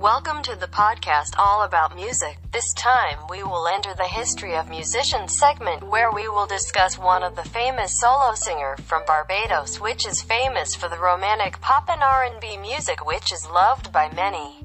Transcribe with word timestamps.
Welcome 0.00 0.42
to 0.44 0.56
the 0.56 0.66
podcast 0.66 1.34
all 1.36 1.62
about 1.62 1.94
music. 1.94 2.38
This 2.52 2.72
time 2.72 3.18
we 3.28 3.42
will 3.42 3.68
enter 3.68 3.92
the 3.92 4.08
history 4.08 4.56
of 4.56 4.70
musicians 4.70 5.36
segment 5.36 5.82
where 5.82 6.10
we 6.10 6.26
will 6.26 6.46
discuss 6.46 6.98
one 6.98 7.22
of 7.22 7.36
the 7.36 7.44
famous 7.44 8.00
solo 8.00 8.32
singer 8.34 8.78
from 8.86 9.04
Barbados 9.06 9.78
which 9.78 10.06
is 10.06 10.22
famous 10.22 10.74
for 10.74 10.88
the 10.88 10.98
romantic 10.98 11.60
pop 11.60 11.90
and 11.90 12.02
R&B 12.02 12.56
music 12.56 13.04
which 13.04 13.30
is 13.30 13.46
loved 13.52 13.92
by 13.92 14.10
many 14.14 14.64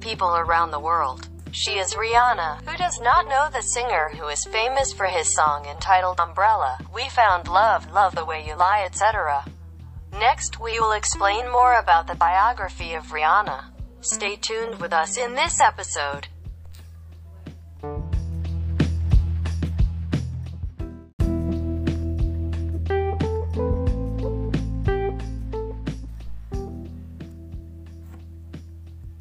people 0.00 0.36
around 0.36 0.70
the 0.70 0.80
world. 0.80 1.26
She 1.50 1.78
is 1.78 1.94
Rihanna. 1.94 2.68
Who 2.68 2.76
does 2.76 3.00
not 3.00 3.26
know 3.26 3.48
the 3.50 3.62
singer 3.62 4.10
who 4.18 4.28
is 4.28 4.44
famous 4.44 4.92
for 4.92 5.06
his 5.06 5.34
song 5.34 5.64
entitled 5.64 6.20
Umbrella, 6.20 6.76
We 6.94 7.08
Found 7.08 7.48
Love, 7.48 7.90
Love 7.90 8.14
the 8.14 8.26
Way 8.26 8.44
You 8.46 8.54
Lie, 8.54 8.82
etc. 8.84 9.46
Next, 10.12 10.60
we 10.60 10.78
will 10.78 10.92
explain 10.92 11.50
more 11.50 11.78
about 11.78 12.06
the 12.06 12.16
biography 12.16 12.92
of 12.92 13.06
Rihanna. 13.06 13.77
Stay 14.00 14.36
tuned 14.36 14.80
with 14.80 14.92
us 14.92 15.16
in 15.16 15.34
this 15.34 15.60
episode. 15.60 16.28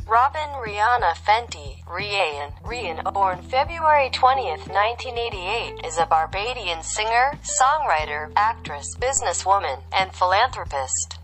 Robyn 0.07 0.49
Rihanna 0.63 1.15
Fenty, 1.15 1.83
Rian, 1.85 2.53
Rian, 2.63 3.13
born 3.13 3.41
February 3.41 4.09
20th, 4.09 4.67
1988, 4.69 5.85
is 5.85 5.97
a 5.97 6.05
Barbadian 6.05 6.81
singer, 6.81 7.37
songwriter, 7.43 8.31
actress, 8.35 8.95
businesswoman, 8.99 9.81
and 9.91 10.13
philanthropist. 10.13 11.16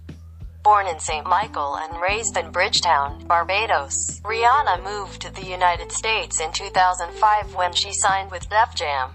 Born 0.64 0.88
in 0.88 0.98
St. 0.98 1.26
Michael 1.26 1.76
and 1.76 2.02
raised 2.02 2.38
in 2.38 2.50
Bridgetown, 2.50 3.26
Barbados, 3.28 4.22
Rihanna 4.22 4.82
moved 4.82 5.22
to 5.22 5.30
the 5.30 5.46
United 5.46 5.92
States 5.92 6.40
in 6.40 6.54
2005 6.54 7.54
when 7.54 7.74
she 7.74 7.92
signed 7.92 8.32
with 8.32 8.50
Def 8.50 8.74
Jam. 8.74 9.12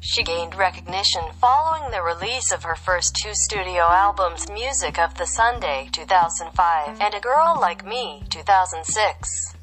She 0.00 0.22
gained 0.22 0.54
recognition 0.54 1.22
following 1.40 1.90
the 1.90 2.02
release 2.02 2.52
of 2.52 2.64
her 2.64 2.74
first 2.74 3.16
two 3.16 3.32
studio 3.32 3.84
albums 3.84 4.50
Music 4.50 4.98
of 4.98 5.14
the 5.14 5.26
Sunday 5.26 5.88
2005 5.92 7.00
and 7.00 7.14
A 7.14 7.20
Girl 7.20 7.56
Like 7.58 7.82
Me 7.82 8.24
2006, 8.28 9.54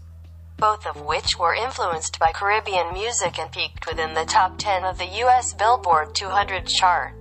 both 0.57 0.87
of 0.87 0.99
which 0.99 1.37
were 1.37 1.53
influenced 1.53 2.17
by 2.17 2.31
Caribbean 2.31 2.91
music 2.91 3.37
and 3.37 3.51
peaked 3.51 3.85
within 3.85 4.15
the 4.15 4.25
top 4.25 4.57
10 4.57 4.83
of 4.83 4.97
the 4.97 5.21
US 5.23 5.53
Billboard 5.53 6.15
200 6.15 6.65
chart. 6.65 7.13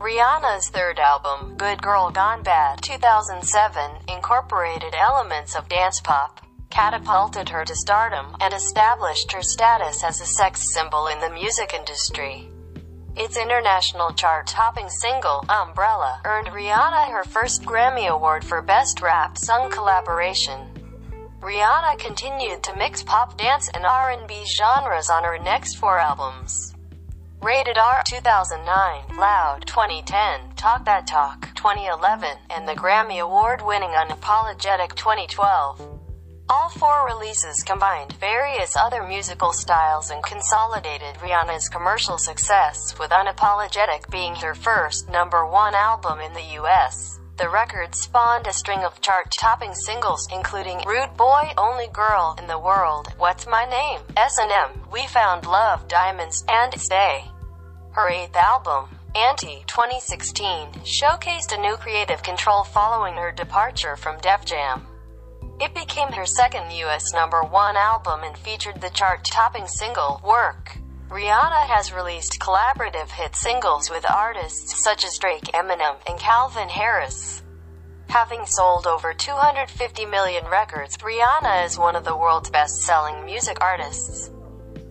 Rihanna's 0.00 0.70
third 0.70 0.98
album, 0.98 1.56
Good 1.58 1.82
Girl 1.82 2.10
Gone 2.10 2.42
Bad 2.42 2.80
2007, 2.80 3.90
incorporated 4.08 4.94
elements 4.94 5.54
of 5.54 5.68
dance 5.68 6.00
pop, 6.00 6.40
catapulted 6.70 7.50
her 7.50 7.66
to 7.66 7.74
stardom, 7.74 8.34
and 8.40 8.54
established 8.54 9.30
her 9.32 9.42
status 9.42 10.02
as 10.02 10.22
a 10.22 10.24
sex 10.24 10.72
symbol 10.72 11.08
in 11.08 11.20
the 11.20 11.28
music 11.28 11.74
industry. 11.74 12.48
Its 13.14 13.36
international 13.36 14.14
chart-topping 14.14 14.88
single, 14.88 15.44
Umbrella, 15.50 16.22
earned 16.24 16.48
Rihanna 16.48 17.10
her 17.10 17.24
first 17.24 17.64
Grammy 17.64 18.08
Award 18.08 18.42
for 18.42 18.62
Best 18.62 19.02
Rap 19.02 19.36
Song 19.36 19.70
Collaboration. 19.70 20.60
Rihanna 21.42 21.98
continued 21.98 22.62
to 22.62 22.74
mix 22.78 23.02
pop, 23.02 23.36
dance, 23.36 23.68
and 23.74 23.84
R&B 23.84 24.46
genres 24.46 25.10
on 25.10 25.24
her 25.24 25.38
next 25.38 25.74
four 25.74 25.98
albums. 25.98 26.69
Rated 27.42 27.78
R 27.78 28.02
2009, 28.04 29.16
Loud 29.16 29.64
2010, 29.66 30.56
Talk 30.56 30.84
That 30.84 31.06
Talk 31.06 31.48
2011, 31.54 32.36
and 32.50 32.68
the 32.68 32.74
Grammy 32.74 33.18
Award-winning 33.18 33.88
Unapologetic 33.88 34.94
2012. 34.94 35.80
All 36.50 36.68
four 36.68 37.06
releases 37.06 37.62
combined 37.62 38.12
various 38.20 38.76
other 38.76 39.02
musical 39.02 39.54
styles 39.54 40.10
and 40.10 40.22
consolidated 40.22 41.14
Rihanna's 41.14 41.70
commercial 41.70 42.18
success, 42.18 42.94
with 42.98 43.10
Unapologetic 43.10 44.10
being 44.10 44.34
her 44.34 44.54
first 44.54 45.08
number 45.08 45.46
one 45.46 45.74
album 45.74 46.20
in 46.20 46.34
the 46.34 46.60
US. 46.60 47.19
The 47.40 47.48
record 47.48 47.94
spawned 47.94 48.46
a 48.46 48.52
string 48.52 48.80
of 48.80 49.00
chart-topping 49.00 49.74
singles, 49.74 50.28
including 50.30 50.84
Rude 50.86 51.16
Boy, 51.16 51.54
Only 51.56 51.86
Girl 51.86 52.36
in 52.38 52.46
the 52.46 52.58
World, 52.58 53.14
What's 53.16 53.46
My 53.46 53.64
Name, 53.64 54.02
S&M, 54.14 54.82
We 54.92 55.06
Found 55.06 55.46
Love, 55.46 55.88
Diamonds, 55.88 56.44
and 56.50 56.78
Stay. 56.78 57.24
Her 57.92 58.10
eighth 58.10 58.36
album, 58.36 58.90
Anti 59.14 59.64
2016, 59.66 60.84
showcased 60.84 61.56
a 61.56 61.62
new 61.62 61.76
creative 61.76 62.22
control 62.22 62.62
following 62.62 63.14
her 63.14 63.32
departure 63.32 63.96
from 63.96 64.20
Def 64.20 64.44
Jam. 64.44 64.86
It 65.58 65.74
became 65.74 66.12
her 66.12 66.26
second 66.26 66.70
US 66.70 67.14
number 67.14 67.42
one 67.42 67.74
album 67.74 68.20
and 68.22 68.36
featured 68.36 68.82
the 68.82 68.90
chart-topping 68.90 69.66
single, 69.66 70.20
Work. 70.22 70.76
Rihanna 71.10 71.66
has 71.66 71.92
released 71.92 72.38
collaborative 72.38 73.10
hit 73.10 73.34
singles 73.34 73.90
with 73.90 74.08
artists 74.08 74.80
such 74.80 75.04
as 75.04 75.18
Drake, 75.18 75.42
Eminem, 75.52 75.96
and 76.06 76.16
Calvin 76.20 76.68
Harris. 76.68 77.42
Having 78.08 78.46
sold 78.46 78.86
over 78.86 79.12
250 79.12 80.06
million 80.06 80.46
records, 80.46 80.96
Rihanna 80.98 81.66
is 81.66 81.76
one 81.76 81.96
of 81.96 82.04
the 82.04 82.16
world's 82.16 82.48
best-selling 82.50 83.24
music 83.24 83.60
artists. 83.60 84.30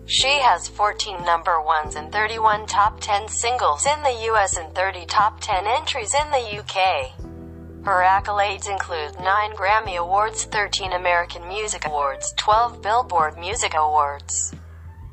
She 0.04 0.40
has 0.40 0.68
14 0.68 1.24
number 1.24 1.62
ones 1.62 1.94
and 1.94 2.12
31 2.12 2.66
top 2.66 3.00
10 3.00 3.26
singles 3.26 3.86
in 3.86 4.02
the 4.02 4.28
US 4.30 4.58
and 4.58 4.74
30 4.74 5.06
top 5.06 5.40
10 5.40 5.66
entries 5.66 6.12
in 6.12 6.30
the 6.30 6.58
UK. 6.60 7.12
Her 7.82 8.02
accolades 8.02 8.68
include 8.70 9.18
9 9.18 9.52
Grammy 9.56 9.96
Awards, 9.96 10.44
13 10.44 10.92
American 10.92 11.48
Music 11.48 11.86
Awards, 11.86 12.34
12 12.36 12.82
Billboard 12.82 13.38
Music 13.38 13.72
Awards, 13.74 14.52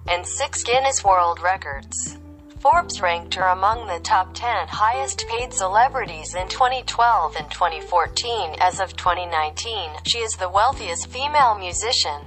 and 0.07 0.25
6 0.25 0.63
Guinness 0.63 1.03
World 1.03 1.41
Records. 1.41 2.17
Forbes 2.59 3.01
ranked 3.01 3.35
her 3.35 3.47
among 3.47 3.87
the 3.87 3.99
top 3.99 4.33
10 4.33 4.67
highest 4.67 5.25
paid 5.27 5.53
celebrities 5.53 6.33
in 6.33 6.47
2012 6.47 7.35
and 7.35 7.49
2014. 7.51 8.55
As 8.59 8.79
of 8.79 8.95
2019, 8.95 9.91
she 10.03 10.19
is 10.19 10.35
the 10.35 10.49
wealthiest 10.49 11.07
female 11.07 11.57
musician, 11.57 12.21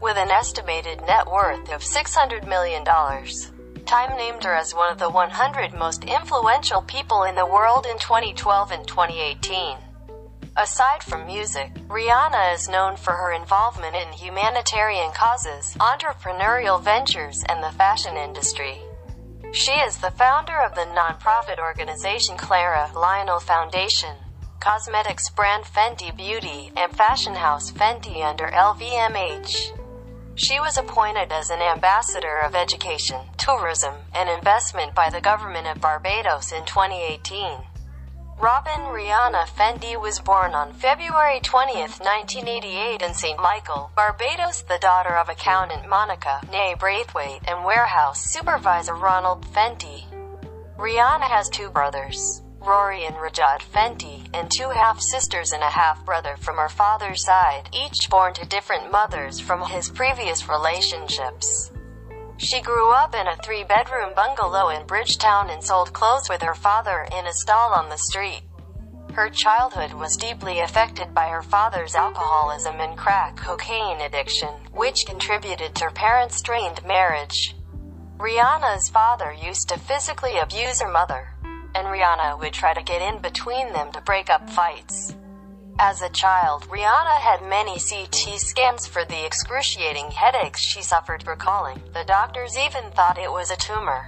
with 0.00 0.16
an 0.16 0.30
estimated 0.30 1.00
net 1.06 1.26
worth 1.26 1.70
of 1.72 1.82
$600 1.82 2.48
million. 2.48 2.84
Time 3.84 4.16
named 4.16 4.44
her 4.44 4.54
as 4.54 4.74
one 4.74 4.90
of 4.90 4.98
the 4.98 5.10
100 5.10 5.74
most 5.74 6.04
influential 6.04 6.82
people 6.82 7.24
in 7.24 7.34
the 7.34 7.46
world 7.46 7.86
in 7.86 7.98
2012 7.98 8.70
and 8.70 8.86
2018. 8.86 9.76
Aside 10.56 11.02
from 11.02 11.26
music, 11.26 11.72
Rihanna 11.86 12.54
is 12.54 12.68
known 12.68 12.96
for 12.96 13.12
her 13.12 13.32
involvement 13.32 13.94
in 13.94 14.12
humanitarian 14.12 15.12
causes, 15.12 15.76
entrepreneurial 15.78 16.82
ventures, 16.82 17.44
and 17.48 17.62
the 17.62 17.70
fashion 17.70 18.16
industry. 18.16 18.80
She 19.52 19.72
is 19.72 19.98
the 19.98 20.10
founder 20.10 20.58
of 20.60 20.74
the 20.74 20.86
nonprofit 20.94 21.58
organization 21.58 22.36
Clara 22.36 22.90
Lionel 22.94 23.40
Foundation, 23.40 24.16
cosmetics 24.58 25.30
brand 25.30 25.64
Fenty 25.64 26.14
Beauty, 26.16 26.72
and 26.76 26.96
fashion 26.96 27.34
house 27.34 27.70
Fenty 27.70 28.24
under 28.24 28.48
LVMH. 28.48 29.76
She 30.34 30.58
was 30.58 30.78
appointed 30.78 31.30
as 31.32 31.50
an 31.50 31.60
ambassador 31.60 32.38
of 32.38 32.54
education, 32.54 33.20
tourism, 33.38 33.94
and 34.14 34.28
investment 34.28 34.94
by 34.94 35.10
the 35.10 35.20
government 35.20 35.68
of 35.68 35.80
Barbados 35.80 36.52
in 36.52 36.64
2018. 36.64 37.69
Robyn 38.40 38.88
Rihanna 38.88 39.44
Fenty 39.48 40.00
was 40.00 40.18
born 40.18 40.54
on 40.54 40.72
February 40.72 41.40
20, 41.40 41.74
1988 41.74 43.02
in 43.02 43.12
St. 43.12 43.38
Michael, 43.38 43.90
Barbados, 43.94 44.62
the 44.62 44.78
daughter 44.80 45.14
of 45.14 45.28
accountant 45.28 45.86
Monica, 45.86 46.40
née 46.50 46.78
Braithwaite, 46.78 47.42
and 47.46 47.66
warehouse 47.66 48.24
supervisor 48.24 48.94
Ronald 48.94 49.44
Fenty. 49.52 50.04
Rihanna 50.78 51.28
has 51.28 51.50
two 51.50 51.68
brothers. 51.68 52.40
Rory 52.62 53.04
and 53.04 53.16
Rajat 53.16 53.60
Fenty, 53.60 54.26
and 54.32 54.50
two 54.50 54.70
half-sisters 54.70 55.52
and 55.52 55.62
a 55.62 55.68
half-brother 55.68 56.36
from 56.38 56.56
her 56.56 56.70
father's 56.70 57.22
side, 57.22 57.68
each 57.74 58.08
born 58.08 58.32
to 58.32 58.46
different 58.46 58.90
mothers 58.90 59.38
from 59.38 59.60
his 59.68 59.90
previous 59.90 60.48
relationships. 60.48 61.69
She 62.40 62.60
grew 62.60 62.90
up 62.90 63.14
in 63.14 63.28
a 63.28 63.36
three-bedroom 63.36 64.14
bungalow 64.16 64.70
in 64.70 64.86
Bridgetown 64.86 65.50
and 65.50 65.62
sold 65.62 65.92
clothes 65.92 66.28
with 66.28 66.42
her 66.42 66.54
father 66.54 67.06
in 67.16 67.26
a 67.26 67.32
stall 67.32 67.72
on 67.74 67.88
the 67.90 67.98
street. 67.98 68.42
Her 69.12 69.28
childhood 69.28 69.92
was 69.92 70.16
deeply 70.16 70.60
affected 70.60 71.14
by 71.14 71.28
her 71.28 71.42
father's 71.42 71.94
alcoholism 71.94 72.80
and 72.80 72.96
crack 72.96 73.36
cocaine 73.36 74.00
addiction, 74.00 74.48
which 74.72 75.04
contributed 75.04 75.74
to 75.74 75.84
her 75.84 75.90
parents' 75.90 76.36
strained 76.36 76.84
marriage. 76.86 77.54
Rihanna's 78.16 78.88
father 78.88 79.32
used 79.32 79.68
to 79.68 79.78
physically 79.78 80.38
abuse 80.38 80.80
her 80.80 80.90
mother 80.90 81.28
and 81.74 81.86
Rihanna 81.86 82.38
would 82.38 82.52
try 82.52 82.74
to 82.74 82.82
get 82.82 83.02
in 83.02 83.20
between 83.20 83.72
them 83.72 83.92
to 83.92 84.00
break 84.00 84.30
up 84.30 84.48
fights. 84.50 85.14
As 85.78 86.02
a 86.02 86.10
child, 86.10 86.68
Rihanna 86.68 87.18
had 87.18 87.42
many 87.42 87.78
CT 87.78 88.38
scans 88.38 88.86
for 88.86 89.04
the 89.04 89.24
excruciating 89.24 90.10
headaches 90.10 90.60
she 90.60 90.82
suffered 90.82 91.26
recalling. 91.26 91.80
The 91.94 92.04
doctors 92.04 92.58
even 92.58 92.90
thought 92.90 93.18
it 93.18 93.30
was 93.30 93.50
a 93.50 93.56
tumor. 93.56 94.06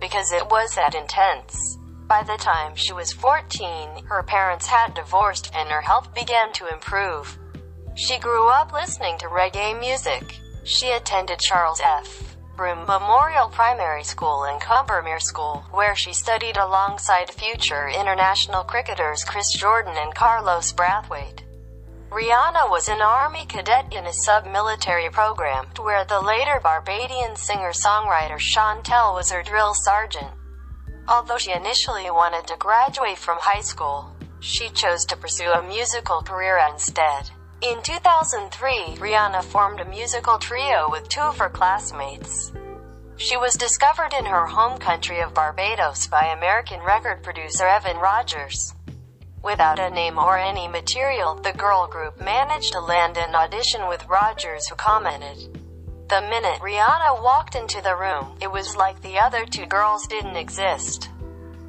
Because 0.00 0.32
it 0.32 0.48
was 0.50 0.74
that 0.74 0.94
intense. 0.94 1.78
By 2.08 2.22
the 2.22 2.36
time 2.36 2.74
she 2.74 2.92
was 2.92 3.12
14, 3.12 4.04
her 4.06 4.22
parents 4.22 4.66
had 4.66 4.94
divorced 4.94 5.50
and 5.54 5.70
her 5.70 5.80
health 5.80 6.12
began 6.14 6.52
to 6.54 6.72
improve. 6.72 7.38
She 7.94 8.18
grew 8.18 8.48
up 8.48 8.72
listening 8.72 9.18
to 9.18 9.26
reggae 9.26 9.78
music. 9.78 10.38
She 10.64 10.90
attended 10.92 11.38
Charles 11.38 11.80
F. 11.82 12.31
Broome 12.56 12.86
Memorial 12.86 13.48
Primary 13.48 14.04
School 14.04 14.44
and 14.44 14.60
Combermere 14.60 15.22
School, 15.22 15.64
where 15.70 15.96
she 15.96 16.12
studied 16.12 16.58
alongside 16.58 17.30
future 17.30 17.88
international 17.88 18.62
cricketers 18.62 19.24
Chris 19.24 19.52
Jordan 19.54 19.94
and 19.96 20.14
Carlos 20.14 20.70
Brathwaite. 20.72 21.40
Rihanna 22.10 22.68
was 22.68 22.88
an 22.88 23.00
Army 23.00 23.46
cadet 23.46 23.90
in 23.90 24.04
a 24.04 24.12
sub-military 24.12 25.08
program, 25.08 25.66
where 25.80 26.04
the 26.04 26.20
later 26.20 26.60
Barbadian 26.62 27.36
singer-songwriter 27.36 28.38
Shontelle 28.38 29.14
was 29.14 29.30
her 29.30 29.42
drill 29.42 29.72
sergeant. 29.72 30.30
Although 31.08 31.38
she 31.38 31.52
initially 31.52 32.10
wanted 32.10 32.46
to 32.48 32.56
graduate 32.58 33.16
from 33.16 33.38
high 33.40 33.62
school, 33.62 34.14
she 34.40 34.68
chose 34.68 35.06
to 35.06 35.16
pursue 35.16 35.50
a 35.52 35.62
musical 35.62 36.20
career 36.20 36.60
instead. 36.70 37.30
In 37.62 37.80
2003, 37.80 38.96
Rihanna 38.98 39.44
formed 39.44 39.78
a 39.78 39.84
musical 39.84 40.36
trio 40.36 40.90
with 40.90 41.08
two 41.08 41.20
of 41.20 41.38
her 41.38 41.48
classmates. 41.48 42.50
She 43.18 43.36
was 43.36 43.54
discovered 43.54 44.12
in 44.12 44.24
her 44.24 44.46
home 44.46 44.78
country 44.78 45.20
of 45.20 45.32
Barbados 45.32 46.08
by 46.08 46.24
American 46.24 46.80
record 46.80 47.22
producer 47.22 47.64
Evan 47.64 47.98
Rogers. 47.98 48.74
Without 49.44 49.78
a 49.78 49.90
name 49.90 50.18
or 50.18 50.36
any 50.36 50.66
material, 50.66 51.36
the 51.36 51.52
girl 51.52 51.86
group 51.86 52.20
managed 52.20 52.72
to 52.72 52.80
land 52.80 53.16
an 53.16 53.36
audition 53.36 53.86
with 53.86 54.08
Rogers 54.08 54.66
who 54.66 54.74
commented, 54.74 55.56
The 56.08 56.20
minute 56.22 56.60
Rihanna 56.60 57.22
walked 57.22 57.54
into 57.54 57.80
the 57.80 57.94
room, 57.94 58.36
it 58.40 58.50
was 58.50 58.74
like 58.74 59.00
the 59.02 59.20
other 59.20 59.46
two 59.46 59.66
girls 59.66 60.08
didn't 60.08 60.34
exist. 60.34 61.10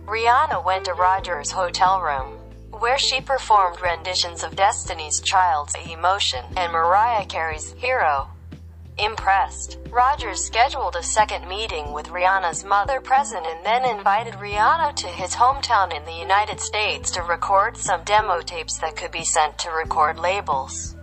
Rihanna 0.06 0.66
went 0.66 0.86
to 0.86 0.94
Rogers' 0.94 1.52
hotel 1.52 2.02
room 2.02 2.43
where 2.84 2.98
she 2.98 3.22
performed 3.22 3.80
renditions 3.82 4.44
of 4.44 4.58
Destiny's 4.58 5.22
Child's 5.22 5.74
Emotion 5.90 6.44
and 6.58 6.74
Mariah 6.74 7.26
Carey's 7.26 7.72
Hero. 7.78 8.28
Impressed, 8.98 9.80
Rogers 9.90 10.44
scheduled 10.44 10.98
a 10.98 11.02
second 11.02 11.48
meeting 11.48 11.94
with 11.94 12.08
Rihanna's 12.08 12.66
mother 12.66 13.00
present 13.00 13.46
and 13.46 13.66
then 13.66 13.86
invited 13.86 14.34
Rihanna 14.34 14.98
to 14.98 15.08
his 15.08 15.34
hometown 15.34 15.96
in 15.96 16.04
the 16.04 16.12
United 16.12 16.60
States 16.60 17.10
to 17.12 17.22
record 17.22 17.78
some 17.78 18.04
demo 18.04 18.42
tapes 18.42 18.78
that 18.80 18.98
could 18.98 19.12
be 19.12 19.24
sent 19.24 19.58
to 19.60 19.72
record 19.72 20.20
labels. 20.20 20.98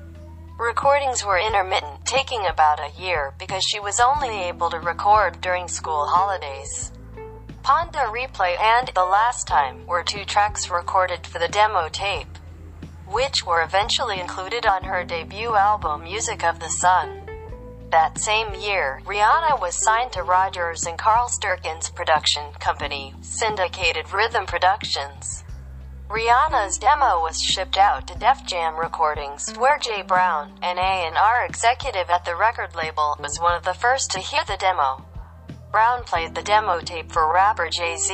Recordings 0.59 1.25
were 1.25 1.39
intermittent, 1.39 2.05
taking 2.05 2.45
about 2.45 2.79
a 2.79 3.01
year 3.01 3.33
because 3.39 3.65
she 3.65 3.81
was 3.81 4.01
only 4.01 4.29
able 4.29 4.69
to 4.69 4.81
record 4.81 5.41
during 5.41 5.67
school 5.67 6.05
holidays. 6.05 6.93
Pon 7.63 7.91
de 7.93 7.99
Replay 7.99 8.59
and 8.59 8.89
The 8.95 9.05
Last 9.05 9.47
Time 9.47 9.87
were 9.87 10.03
two 10.03 10.25
tracks 10.25 10.71
recorded 10.71 11.27
for 11.27 11.39
the 11.39 11.47
demo 11.47 11.89
tape, 11.89 12.39
which 13.07 13.45
were 13.45 13.63
eventually 13.63 14.19
included 14.19 14.65
on 14.65 14.85
her 14.85 15.05
debut 15.05 15.55
album 15.55 16.05
Music 16.05 16.43
of 16.43 16.59
the 16.59 16.71
Sun. 16.71 17.29
That 17.91 18.19
same 18.19 18.55
year, 18.55 19.03
Rihanna 19.05 19.61
was 19.61 19.75
signed 19.75 20.13
to 20.13 20.23
Rogers 20.23 20.87
and 20.87 20.97
Carl 20.99 21.29
Sturken's 21.29 21.91
production 21.91 22.45
company, 22.61 23.15
Syndicated 23.21 24.11
Rhythm 24.11 24.47
Productions. 24.47 25.45
Rihanna's 26.09 26.79
demo 26.79 27.21
was 27.21 27.43
shipped 27.43 27.77
out 27.77 28.07
to 28.07 28.19
Def 28.19 28.47
Jam 28.47 28.77
Recordings, 28.77 29.55
where 29.59 29.79
Jay 29.79 30.03
Brown, 30.03 30.55
an 30.63 30.79
A&R 30.79 31.45
executive 31.45 32.09
at 32.09 32.25
the 32.25 32.37
record 32.37 32.75
label, 32.75 33.17
was 33.21 33.39
one 33.39 33.55
of 33.55 33.65
the 33.65 33.75
first 33.75 34.11
to 34.13 34.19
hear 34.19 34.45
the 34.47 34.57
demo. 34.57 35.05
Brown 35.71 36.03
played 36.03 36.35
the 36.35 36.43
demo 36.43 36.81
tape 36.81 37.13
for 37.13 37.33
rapper 37.33 37.69
Jay-Z, 37.69 38.13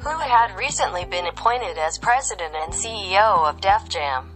who 0.00 0.18
had 0.18 0.58
recently 0.58 1.04
been 1.04 1.26
appointed 1.26 1.78
as 1.78 1.98
president 1.98 2.52
and 2.56 2.72
CEO 2.72 3.48
of 3.48 3.60
Def 3.60 3.88
Jam. 3.88 4.30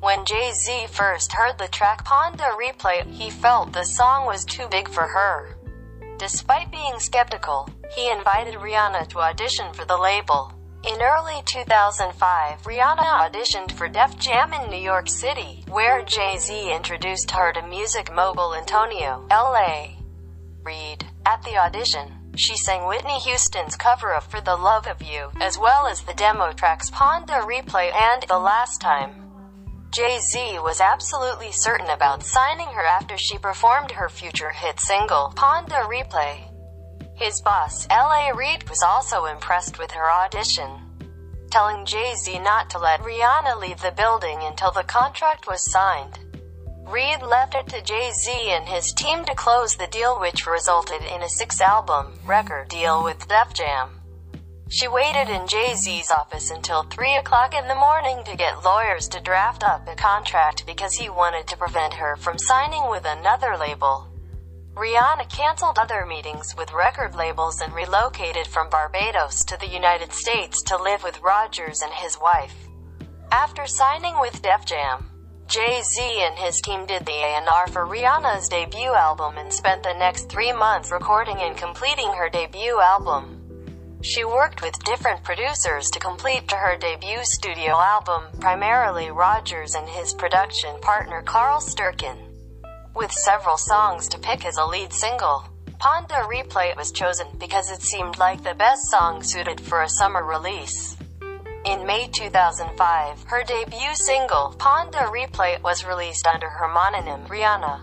When 0.00 0.26
Jay-Z 0.26 0.88
first 0.90 1.32
heard 1.32 1.56
the 1.56 1.68
track 1.68 2.04
Pon 2.04 2.36
de 2.36 2.44
Replay, 2.44 3.10
he 3.10 3.30
felt 3.30 3.72
the 3.72 3.84
song 3.84 4.26
was 4.26 4.44
too 4.44 4.68
big 4.68 4.86
for 4.88 5.04
her. 5.04 5.56
Despite 6.18 6.70
being 6.70 6.98
skeptical, 6.98 7.70
he 7.94 8.10
invited 8.10 8.54
Rihanna 8.60 9.08
to 9.08 9.20
audition 9.20 9.72
for 9.72 9.86
the 9.86 9.96
label. 9.96 10.52
In 10.84 11.00
early 11.00 11.42
2005, 11.46 12.62
Rihanna 12.62 13.30
auditioned 13.30 13.72
for 13.72 13.88
Def 13.88 14.18
Jam 14.18 14.52
in 14.52 14.70
New 14.70 14.76
York 14.76 15.08
City, 15.08 15.64
where 15.68 16.04
Jay-Z 16.04 16.70
introduced 16.70 17.30
her 17.30 17.52
to 17.54 17.66
music 17.66 18.12
mogul 18.14 18.54
Antonio 18.54 19.26
L.A. 19.30 19.97
At 20.68 21.42
the 21.44 21.56
audition, 21.56 22.32
she 22.36 22.54
sang 22.54 22.86
Whitney 22.86 23.18
Houston's 23.20 23.74
cover 23.74 24.12
of 24.12 24.24
For 24.24 24.42
the 24.42 24.54
Love 24.54 24.86
of 24.86 25.00
You, 25.00 25.30
as 25.40 25.58
well 25.58 25.86
as 25.86 26.02
the 26.02 26.12
demo 26.12 26.52
tracks 26.52 26.90
Pon 26.90 27.24
de 27.24 27.32
Replay 27.40 27.90
and 27.94 28.22
The 28.28 28.38
Last 28.38 28.78
Time. 28.78 29.24
Jay-Z 29.90 30.58
was 30.58 30.82
absolutely 30.82 31.52
certain 31.52 31.88
about 31.88 32.22
signing 32.22 32.68
her 32.68 32.84
after 32.84 33.16
she 33.16 33.38
performed 33.38 33.92
her 33.92 34.10
future 34.10 34.50
hit 34.50 34.78
single, 34.78 35.32
Pon 35.36 35.64
de 35.64 35.76
Replay. 35.76 36.50
His 37.14 37.40
boss, 37.40 37.86
L.A. 37.88 38.34
Reid, 38.34 38.68
was 38.68 38.82
also 38.82 39.24
impressed 39.24 39.78
with 39.78 39.92
her 39.92 40.10
audition, 40.10 40.68
telling 41.50 41.86
Jay-Z 41.86 42.38
not 42.40 42.68
to 42.68 42.78
let 42.78 43.00
Rihanna 43.00 43.58
leave 43.58 43.80
the 43.80 43.92
building 43.92 44.40
until 44.42 44.70
the 44.70 44.84
contract 44.84 45.46
was 45.46 45.72
signed. 45.72 46.18
Reid 46.88 47.20
left 47.20 47.54
it 47.54 47.66
to 47.66 47.82
Jay-Z 47.82 48.32
and 48.32 48.66
his 48.66 48.94
team 48.94 49.22
to 49.26 49.34
close 49.34 49.76
the 49.76 49.88
deal 49.88 50.18
which 50.18 50.46
resulted 50.46 51.02
in 51.02 51.20
a 51.22 51.28
six-album 51.28 52.18
record 52.24 52.70
deal 52.70 53.04
with 53.04 53.28
Def 53.28 53.52
Jam. 53.52 53.90
She 54.70 54.88
waited 54.88 55.28
in 55.28 55.46
Jay-Z's 55.46 56.10
office 56.10 56.50
until 56.50 56.84
3 56.84 57.16
o'clock 57.16 57.54
in 57.54 57.68
the 57.68 57.74
morning 57.74 58.24
to 58.24 58.38
get 58.38 58.64
lawyers 58.64 59.06
to 59.08 59.20
draft 59.20 59.62
up 59.62 59.86
a 59.86 59.94
contract 59.96 60.64
because 60.64 60.94
he 60.94 61.10
wanted 61.10 61.46
to 61.48 61.58
prevent 61.58 61.92
her 61.92 62.16
from 62.16 62.38
signing 62.38 62.88
with 62.88 63.04
another 63.04 63.54
label. 63.58 64.08
Rihanna 64.74 65.28
canceled 65.28 65.78
other 65.78 66.06
meetings 66.06 66.54
with 66.56 66.72
record 66.72 67.14
labels 67.14 67.60
and 67.60 67.74
relocated 67.74 68.46
from 68.46 68.70
Barbados 68.70 69.44
to 69.44 69.58
the 69.58 69.68
United 69.68 70.10
States 70.14 70.62
to 70.62 70.82
live 70.82 71.04
with 71.04 71.20
Rogers 71.20 71.82
and 71.82 71.92
his 71.92 72.16
wife. 72.18 72.56
After 73.30 73.66
signing 73.66 74.18
with 74.20 74.40
Def 74.40 74.64
Jam, 74.64 75.10
Jay-Z 75.48 76.02
and 76.02 76.38
his 76.38 76.60
team 76.60 76.84
did 76.84 77.06
the 77.06 77.12
A&R 77.12 77.68
for 77.68 77.86
Rihanna's 77.86 78.50
debut 78.50 78.92
album 78.92 79.38
and 79.38 79.50
spent 79.50 79.82
the 79.82 79.94
next 79.94 80.28
three 80.28 80.52
months 80.52 80.92
recording 80.92 81.38
and 81.38 81.56
completing 81.56 82.12
her 82.12 82.28
debut 82.28 82.78
album. 82.78 83.40
She 84.02 84.24
worked 84.24 84.60
with 84.60 84.84
different 84.84 85.24
producers 85.24 85.88
to 85.90 85.98
complete 86.00 86.52
her 86.52 86.76
debut 86.76 87.24
studio 87.24 87.72
album, 87.80 88.24
primarily 88.40 89.10
Rogers 89.10 89.74
and 89.74 89.88
his 89.88 90.12
production 90.12 90.78
partner 90.82 91.22
Carl 91.22 91.62
Sturken. 91.62 92.18
With 92.94 93.10
several 93.10 93.56
songs 93.56 94.06
to 94.08 94.18
pick 94.18 94.44
as 94.44 94.58
a 94.58 94.66
lead 94.66 94.92
single, 94.92 95.44
Pon 95.78 96.04
de 96.08 96.14
Replay 96.28 96.76
was 96.76 96.92
chosen 96.92 97.26
because 97.40 97.70
it 97.70 97.80
seemed 97.80 98.18
like 98.18 98.44
the 98.44 98.54
best 98.54 98.90
song 98.90 99.22
suited 99.22 99.62
for 99.62 99.80
a 99.80 99.88
summer 99.88 100.22
release. 100.22 100.94
In 101.68 101.84
May 101.84 102.08
2005, 102.08 103.24
her 103.24 103.44
debut 103.44 103.94
single, 103.94 104.56
Pon 104.58 104.90
de 104.90 105.00
Replay, 105.00 105.62
was 105.62 105.84
released 105.84 106.26
under 106.26 106.48
her 106.48 106.66
mononym, 106.66 107.28
Rihanna. 107.28 107.82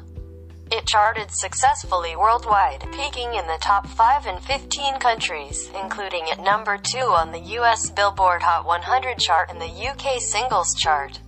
It 0.71 0.87
charted 0.87 1.29
successfully 1.29 2.15
worldwide, 2.15 2.83
peaking 2.93 3.35
in 3.35 3.45
the 3.45 3.59
top 3.61 3.85
5 3.85 4.25
in 4.25 4.39
15 4.39 4.97
countries, 4.97 5.69
including 5.79 6.31
at 6.31 6.39
number 6.39 6.79
2 6.79 6.97
on 6.97 7.31
the 7.31 7.59
US 7.59 7.91
Billboard 7.91 8.41
Hot 8.41 8.65
100 8.65 9.19
chart 9.19 9.51
and 9.51 9.61
the 9.61 9.87
UK 9.87 10.19
Singles 10.19 10.73
chart. 10.73 11.19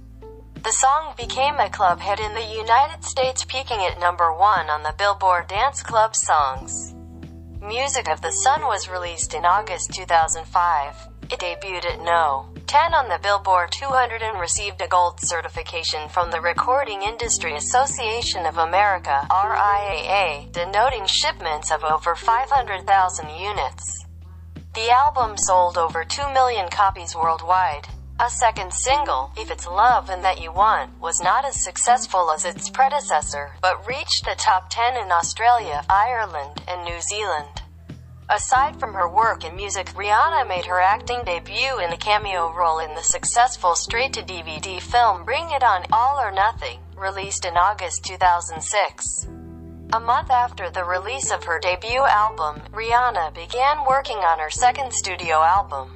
The 0.63 0.71
song 0.71 1.13
became 1.15 1.59
a 1.59 1.69
club 1.69 1.99
hit 1.99 2.19
in 2.19 2.33
the 2.33 2.41
United 2.41 3.03
States 3.03 3.45
peaking 3.45 3.81
at 3.81 3.99
number 3.99 4.33
1 4.33 4.67
on 4.67 4.81
the 4.81 4.95
Billboard 4.97 5.47
Dance 5.47 5.83
Club 5.83 6.15
Songs. 6.15 6.95
Music 7.61 8.09
of 8.09 8.21
the 8.21 8.31
Sun 8.31 8.61
was 8.61 8.89
released 8.89 9.35
in 9.35 9.45
August 9.45 9.93
2005. 9.93 11.16
It 11.29 11.39
debuted 11.39 11.86
at 11.86 12.01
no. 12.01 12.48
10 12.67 12.93
on 12.93 13.10
the 13.10 13.19
Billboard 13.22 13.72
200 13.72 14.22
and 14.22 14.39
received 14.39 14.81
a 14.81 14.88
gold 14.88 15.19
certification 15.19 16.07
from 16.07 16.31
the 16.31 16.39
Recording 16.39 17.01
Industry 17.01 17.53
Association 17.55 18.46
of 18.46 18.57
America 18.57 19.27
RIAA, 19.29 20.50
denoting 20.53 21.05
shipments 21.05 21.69
of 21.69 21.84
over 21.84 22.15
500,000 22.15 23.29
units. 23.29 24.05
The 24.74 24.89
album 24.89 25.38
sold 25.38 25.77
over 25.77 26.05
2 26.05 26.31
million 26.34 26.69
copies 26.69 27.13
worldwide. 27.13 27.89
A 28.22 28.29
second 28.29 28.72
single, 28.72 29.31
If 29.36 29.51
It's 29.51 29.67
Love 29.67 30.10
and 30.10 30.24
That 30.24 30.41
You 30.41 30.53
Want, 30.53 30.98
was 31.01 31.19
not 31.19 31.43
as 31.43 31.62
successful 31.62 32.31
as 32.31 32.46
its 32.46 32.69
predecessor, 32.69 33.51
but 33.62 33.86
reached 33.86 34.24
the 34.24 34.36
top 34.38 34.69
10 34.69 34.96
in 34.96 35.12
Australia, 35.12 35.84
Ireland, 35.89 36.63
and 36.69 36.86
New 36.86 37.01
Zealand. 37.01 37.63
Aside 38.29 38.77
from 38.77 38.93
her 38.93 39.07
work 39.07 39.46
in 39.46 39.55
music, 39.55 39.88
Rihanna 39.93 40.46
made 40.50 40.65
her 40.65 40.81
acting 40.81 41.24
debut 41.24 41.79
in 41.79 41.93
a 41.93 41.98
cameo 41.98 42.51
role 42.51 42.79
in 42.79 42.93
the 42.93 43.01
successful 43.01 43.74
straight-to-DVD 43.74 44.81
film 44.81 45.24
Bring 45.24 45.50
It 45.51 45.63
On, 45.63 45.86
All 45.93 46.19
or 46.19 46.29
Nothing, 46.31 46.81
released 46.98 47.46
in 47.46 47.55
August 47.55 48.03
2006. 48.03 49.27
A 49.93 50.00
month 50.01 50.29
after 50.29 50.69
the 50.69 50.84
release 50.84 51.31
of 51.31 51.46
her 51.46 51.57
debut 51.57 52.03
album, 52.03 52.62
Rihanna 52.74 53.34
began 53.34 53.86
working 53.88 54.17
on 54.17 54.39
her 54.39 54.50
second 54.50 54.91
studio 54.91 55.41
album. 55.41 55.93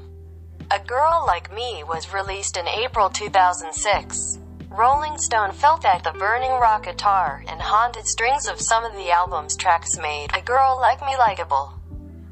A 0.72 0.80
Girl 0.80 1.26
Like 1.28 1.54
Me 1.54 1.84
was 1.84 2.14
released 2.14 2.56
in 2.56 2.66
April 2.66 3.10
2006. 3.10 4.40
Rolling 4.70 5.18
Stone 5.18 5.52
felt 5.52 5.82
that 5.82 6.06
the 6.06 6.18
burning 6.18 6.52
rock 6.52 6.84
guitar 6.86 7.44
and 7.50 7.62
haunted 7.62 8.08
strings 8.08 8.48
of 8.48 8.62
some 8.62 8.86
of 8.86 8.94
the 8.94 9.12
album's 9.12 9.58
tracks 9.58 9.98
made 9.98 10.34
A 10.34 10.42
Girl 10.42 10.78
Like 10.80 11.02
Me 11.02 11.18
likable. 11.18 11.81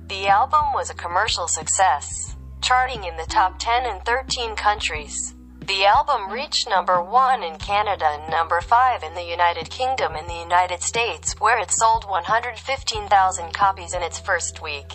The 0.10 0.28
album 0.28 0.74
was 0.74 0.89
a 0.89 0.96
commercial 0.96 1.48
success, 1.48 2.36
charting 2.62 3.04
in 3.04 3.16
the 3.16 3.28
top 3.30 3.60
10 3.60 3.86
in 3.86 4.01
13 4.01 4.56
countries. 4.56 5.36
The 5.68 5.86
album 5.86 6.32
reached 6.32 6.68
number 6.68 7.00
1 7.00 7.44
in 7.44 7.60
Canada 7.60 8.18
and 8.20 8.32
number 8.32 8.60
5 8.60 9.04
in 9.04 9.13
the 9.13 9.22
United 9.22 9.70
Kingdom 9.70 10.16
and 10.16 10.28
the 10.28 10.34
United 10.34 10.82
States, 10.82 11.39
where 11.39 11.60
it 11.60 11.70
sold 11.70 12.06
115,000 12.06 13.54
copies 13.54 13.94
in 13.94 14.01
its 14.01 14.20
first 14.20 14.63
week. 14.63 14.94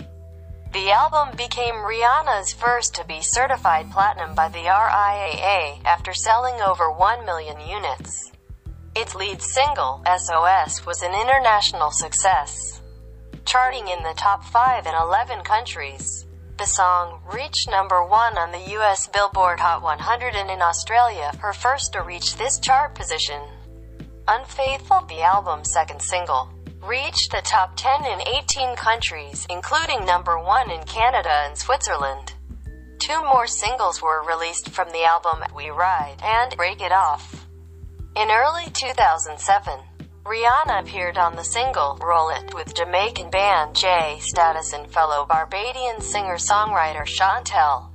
The 0.72 0.90
album 0.90 1.36
became 1.36 1.74
Rihanna's 1.74 2.52
first 2.52 2.92
to 2.96 3.04
be 3.04 3.20
certified 3.22 3.92
platinum 3.92 4.34
by 4.34 4.48
the 4.48 4.66
RIAA 4.66 5.84
after 5.84 6.12
selling 6.12 6.60
over 6.60 6.90
1 6.90 7.24
million 7.24 7.60
units. 7.60 8.32
Its 8.96 9.14
lead 9.14 9.40
single, 9.40 10.02
SOS, 10.04 10.84
was 10.84 11.02
an 11.02 11.14
international 11.14 11.92
success, 11.92 12.80
charting 13.44 13.88
in 13.88 14.02
the 14.02 14.14
top 14.16 14.44
5 14.44 14.86
in 14.86 14.94
11 14.94 15.40
countries. 15.44 16.26
The 16.56 16.66
song 16.66 17.20
reached 17.32 17.68
number 17.68 18.04
1 18.04 18.38
on 18.38 18.52
the 18.52 18.76
US 18.78 19.08
Billboard 19.08 19.60
Hot 19.60 19.82
100 19.82 20.34
and 20.34 20.50
in 20.50 20.62
Australia, 20.62 21.32
her 21.40 21.52
first 21.52 21.92
to 21.92 22.02
reach 22.02 22.36
this 22.36 22.58
chart 22.58 22.94
position. 22.94 23.40
Unfaithful, 24.28 25.02
the 25.08 25.22
album's 25.22 25.72
second 25.72 26.00
single, 26.00 26.48
reached 26.82 27.32
the 27.32 27.42
top 27.44 27.76
10 27.76 28.04
in 28.04 28.26
18 28.26 28.76
countries, 28.76 29.46
including 29.50 30.04
number 30.04 30.38
1 30.38 30.70
in 30.70 30.82
Canada 30.84 31.44
and 31.46 31.58
Switzerland. 31.58 32.34
Two 32.98 33.22
more 33.22 33.46
singles 33.46 34.00
were 34.00 34.22
released 34.26 34.70
from 34.70 34.88
the 34.90 35.04
album, 35.04 35.42
We 35.54 35.70
Ride 35.70 36.16
and 36.22 36.56
Break 36.56 36.80
It 36.80 36.92
Off. 36.92 37.46
In 38.16 38.30
early 38.30 38.70
2007, 38.72 39.80
Rihanna 40.24 40.80
appeared 40.80 41.18
on 41.18 41.36
the 41.36 41.44
single 41.44 41.98
Roll 42.02 42.30
It 42.30 42.54
with 42.54 42.74
Jamaican 42.74 43.28
band 43.28 43.76
J 43.76 44.16
Status 44.22 44.72
and 44.72 44.90
fellow 44.90 45.26
Barbadian 45.26 46.00
singer-songwriter 46.00 47.04
Shontelle. 47.04 47.90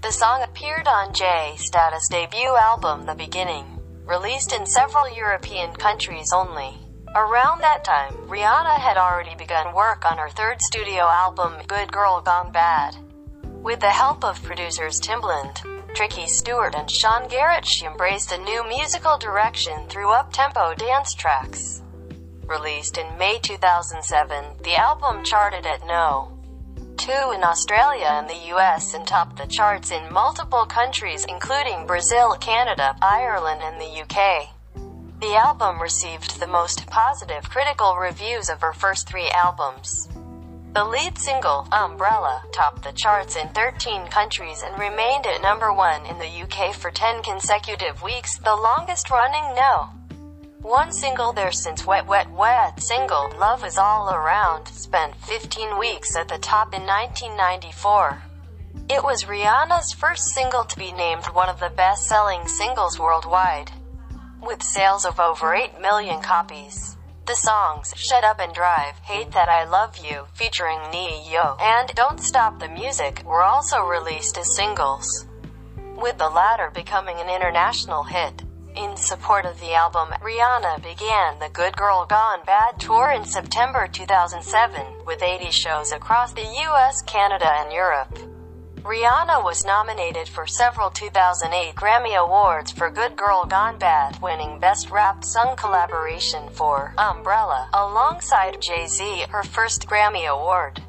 The 0.00 0.10
song 0.10 0.42
appeared 0.42 0.88
on 0.88 1.12
J 1.12 1.56
Status' 1.58 2.08
debut 2.08 2.56
album 2.56 3.04
The 3.04 3.14
Beginning, 3.14 3.66
released 4.06 4.54
in 4.54 4.64
several 4.64 5.14
European 5.14 5.74
countries 5.74 6.32
only. 6.32 6.72
Around 7.14 7.60
that 7.60 7.84
time, 7.84 8.14
Rihanna 8.28 8.78
had 8.78 8.96
already 8.96 9.34
begun 9.34 9.74
work 9.74 10.10
on 10.10 10.16
her 10.16 10.30
third 10.30 10.62
studio 10.62 11.02
album, 11.02 11.52
Good 11.66 11.92
Girl 11.92 12.22
Gone 12.22 12.50
Bad. 12.50 12.96
With 13.62 13.80
the 13.80 13.90
help 13.90 14.24
of 14.24 14.42
producers 14.42 14.98
Timbaland, 14.98 15.77
Tricky 15.94 16.26
Stewart 16.26 16.74
and 16.74 16.90
Sean 16.90 17.28
Garrett 17.28 17.66
she 17.66 17.86
embraced 17.86 18.32
a 18.32 18.38
new 18.38 18.66
musical 18.68 19.18
direction 19.18 19.88
through 19.88 20.10
up-tempo 20.10 20.74
dance 20.74 21.14
tracks. 21.14 21.82
Released 22.46 22.98
in 22.98 23.18
May 23.18 23.38
2007, 23.38 24.44
the 24.62 24.76
album 24.76 25.24
charted 25.24 25.66
at 25.66 25.86
no. 25.86 26.32
2 26.98 27.12
in 27.34 27.44
Australia 27.44 28.08
and 28.10 28.28
the 28.28 28.54
US 28.54 28.94
and 28.94 29.06
topped 29.06 29.36
the 29.36 29.46
charts 29.46 29.90
in 29.90 30.12
multiple 30.12 30.66
countries 30.66 31.24
including 31.28 31.86
Brazil, 31.86 32.36
Canada, 32.40 32.96
Ireland 33.00 33.60
and 33.62 33.80
the 33.80 34.02
UK. 34.02 34.48
The 35.20 35.34
album 35.34 35.80
received 35.82 36.38
the 36.38 36.46
most 36.46 36.86
positive 36.86 37.48
critical 37.50 37.96
reviews 37.96 38.48
of 38.48 38.60
her 38.60 38.72
first 38.72 39.08
three 39.08 39.28
albums. 39.30 40.08
The 40.74 40.84
lead 40.84 41.18
single, 41.18 41.66
Umbrella, 41.72 42.42
topped 42.52 42.82
the 42.82 42.92
charts 42.92 43.36
in 43.36 43.48
13 43.48 44.06
countries 44.08 44.62
and 44.62 44.78
remained 44.78 45.26
at 45.26 45.40
number 45.40 45.72
one 45.72 46.04
in 46.06 46.18
the 46.18 46.42
UK 46.42 46.74
for 46.74 46.90
10 46.90 47.22
consecutive 47.22 48.02
weeks, 48.02 48.36
the 48.38 48.54
longest 48.54 49.10
running 49.10 49.54
no. 49.56 49.88
One 50.60 50.92
single 50.92 51.32
there 51.32 51.52
since 51.52 51.86
Wet 51.86 52.06
Wet 52.06 52.30
Wet 52.30 52.82
single, 52.82 53.30
Love 53.38 53.64
Is 53.64 53.78
All 53.78 54.10
Around, 54.10 54.68
spent 54.68 55.16
15 55.16 55.78
weeks 55.78 56.14
at 56.14 56.28
the 56.28 56.38
top 56.38 56.74
in 56.74 56.82
1994. 56.82 58.22
It 58.90 59.02
was 59.02 59.24
Rihanna's 59.24 59.92
first 59.92 60.34
single 60.34 60.64
to 60.64 60.78
be 60.78 60.92
named 60.92 61.24
one 61.26 61.48
of 61.48 61.60
the 61.60 61.70
best-selling 61.70 62.46
singles 62.46 62.98
worldwide 62.98 63.72
with 64.42 64.62
sales 64.62 65.06
of 65.06 65.18
over 65.18 65.54
8 65.54 65.80
million 65.80 66.20
copies. 66.20 66.97
The 67.28 67.34
songs 67.34 67.92
Shut 67.94 68.24
Up 68.24 68.40
and 68.40 68.54
Drive, 68.54 68.98
Hate 69.00 69.32
That 69.32 69.50
I 69.50 69.64
Love 69.64 69.98
You, 69.98 70.24
featuring 70.32 70.78
Ne-Yo, 70.90 71.58
and 71.60 71.94
Don't 71.94 72.22
Stop 72.22 72.58
the 72.58 72.70
Music 72.70 73.22
were 73.26 73.42
also 73.42 73.82
released 73.82 74.38
as 74.38 74.56
singles, 74.56 75.26
with 75.94 76.16
the 76.16 76.30
latter 76.30 76.70
becoming 76.74 77.18
an 77.18 77.28
international 77.28 78.02
hit. 78.02 78.44
In 78.76 78.96
support 78.96 79.44
of 79.44 79.60
the 79.60 79.74
album, 79.74 80.08
Rihanna 80.22 80.82
began 80.82 81.38
the 81.38 81.50
Good 81.52 81.76
Girl 81.76 82.06
Gone 82.06 82.46
Bad 82.46 82.80
tour 82.80 83.10
in 83.10 83.26
September 83.26 83.86
2007, 83.86 85.04
with 85.04 85.22
80 85.22 85.50
shows 85.50 85.92
across 85.92 86.32
the 86.32 86.48
US, 86.70 87.02
Canada, 87.02 87.52
and 87.58 87.70
Europe. 87.70 88.37
Rihanna 88.82 89.42
was 89.42 89.64
nominated 89.64 90.28
for 90.28 90.46
several 90.46 90.88
2008 90.90 91.74
Grammy 91.74 92.16
Awards 92.16 92.70
for 92.70 92.90
Good 92.90 93.16
Girl 93.16 93.44
Gone 93.44 93.76
Bad, 93.76 94.22
winning 94.22 94.60
Best 94.60 94.90
Rap 94.90 95.24
Song 95.24 95.56
Collaboration 95.56 96.48
for 96.50 96.94
Umbrella, 96.96 97.68
alongside 97.72 98.62
Jay-Z, 98.62 99.24
her 99.30 99.42
first 99.42 99.88
Grammy 99.88 100.28
Award. 100.28 100.80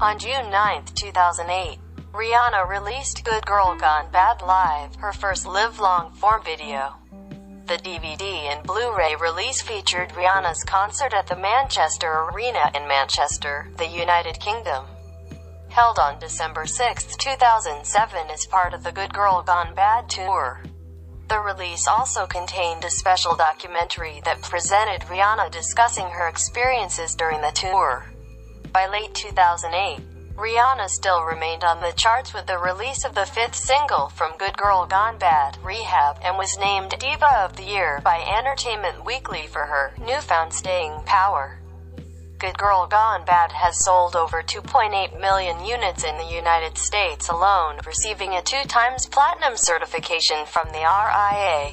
On 0.00 0.18
June 0.18 0.50
9, 0.50 0.84
2008, 0.94 1.78
Rihanna 2.12 2.68
released 2.68 3.24
Good 3.24 3.46
Girl 3.46 3.76
Gone 3.76 4.10
Bad 4.12 4.42
Live, 4.42 4.96
her 4.96 5.12
first 5.14 5.46
live-long 5.46 6.12
form 6.12 6.42
video. 6.44 6.96
The 7.66 7.78
DVD 7.78 8.52
and 8.52 8.62
Blu-ray 8.62 9.16
release 9.16 9.62
featured 9.62 10.10
Rihanna's 10.10 10.64
concert 10.64 11.14
at 11.14 11.28
the 11.28 11.36
Manchester 11.36 12.28
Arena 12.30 12.70
in 12.74 12.86
Manchester, 12.86 13.70
the 13.78 13.86
United 13.86 14.38
Kingdom 14.38 14.84
held 15.72 15.98
on 15.98 16.18
December 16.18 16.66
6, 16.66 17.16
2007 17.16 18.30
as 18.30 18.44
part 18.44 18.74
of 18.74 18.84
the 18.84 18.92
Good 18.92 19.14
Girl 19.14 19.42
Gone 19.42 19.74
Bad 19.74 20.06
tour. 20.06 20.60
The 21.28 21.40
release 21.40 21.88
also 21.88 22.26
contained 22.26 22.84
a 22.84 22.90
special 22.90 23.34
documentary 23.34 24.20
that 24.26 24.42
presented 24.42 25.00
Rihanna 25.08 25.50
discussing 25.50 26.04
her 26.10 26.28
experiences 26.28 27.14
during 27.14 27.40
the 27.40 27.52
tour. 27.54 28.04
By 28.70 28.86
late 28.86 29.14
2008, 29.14 30.36
Rihanna 30.36 30.90
still 30.90 31.22
remained 31.22 31.64
on 31.64 31.80
the 31.80 31.92
charts 31.92 32.34
with 32.34 32.46
the 32.46 32.58
release 32.58 33.06
of 33.06 33.14
the 33.14 33.24
fifth 33.24 33.54
single 33.54 34.10
from 34.10 34.36
Good 34.36 34.58
Girl 34.58 34.84
Gone 34.84 35.16
Bad, 35.16 35.56
Rehab, 35.64 36.18
and 36.22 36.36
was 36.36 36.58
named 36.58 36.94
Diva 36.98 37.44
of 37.44 37.56
the 37.56 37.64
Year 37.64 38.02
by 38.04 38.20
Entertainment 38.20 39.06
Weekly 39.06 39.46
for 39.46 39.64
her 39.64 39.94
newfound 39.98 40.52
staying 40.52 41.00
power. 41.06 41.61
Good 42.42 42.58
Girl 42.58 42.88
Gone 42.88 43.24
Bad 43.24 43.52
has 43.52 43.84
sold 43.84 44.16
over 44.16 44.42
2.8 44.42 45.20
million 45.20 45.64
units 45.64 46.02
in 46.02 46.18
the 46.18 46.24
United 46.24 46.76
States 46.76 47.28
alone, 47.28 47.78
receiving 47.86 48.34
a 48.34 48.42
two 48.42 48.64
times 48.66 49.06
platinum 49.06 49.56
certification 49.56 50.44
from 50.46 50.66
the 50.72 50.80
RIA. 50.80 51.70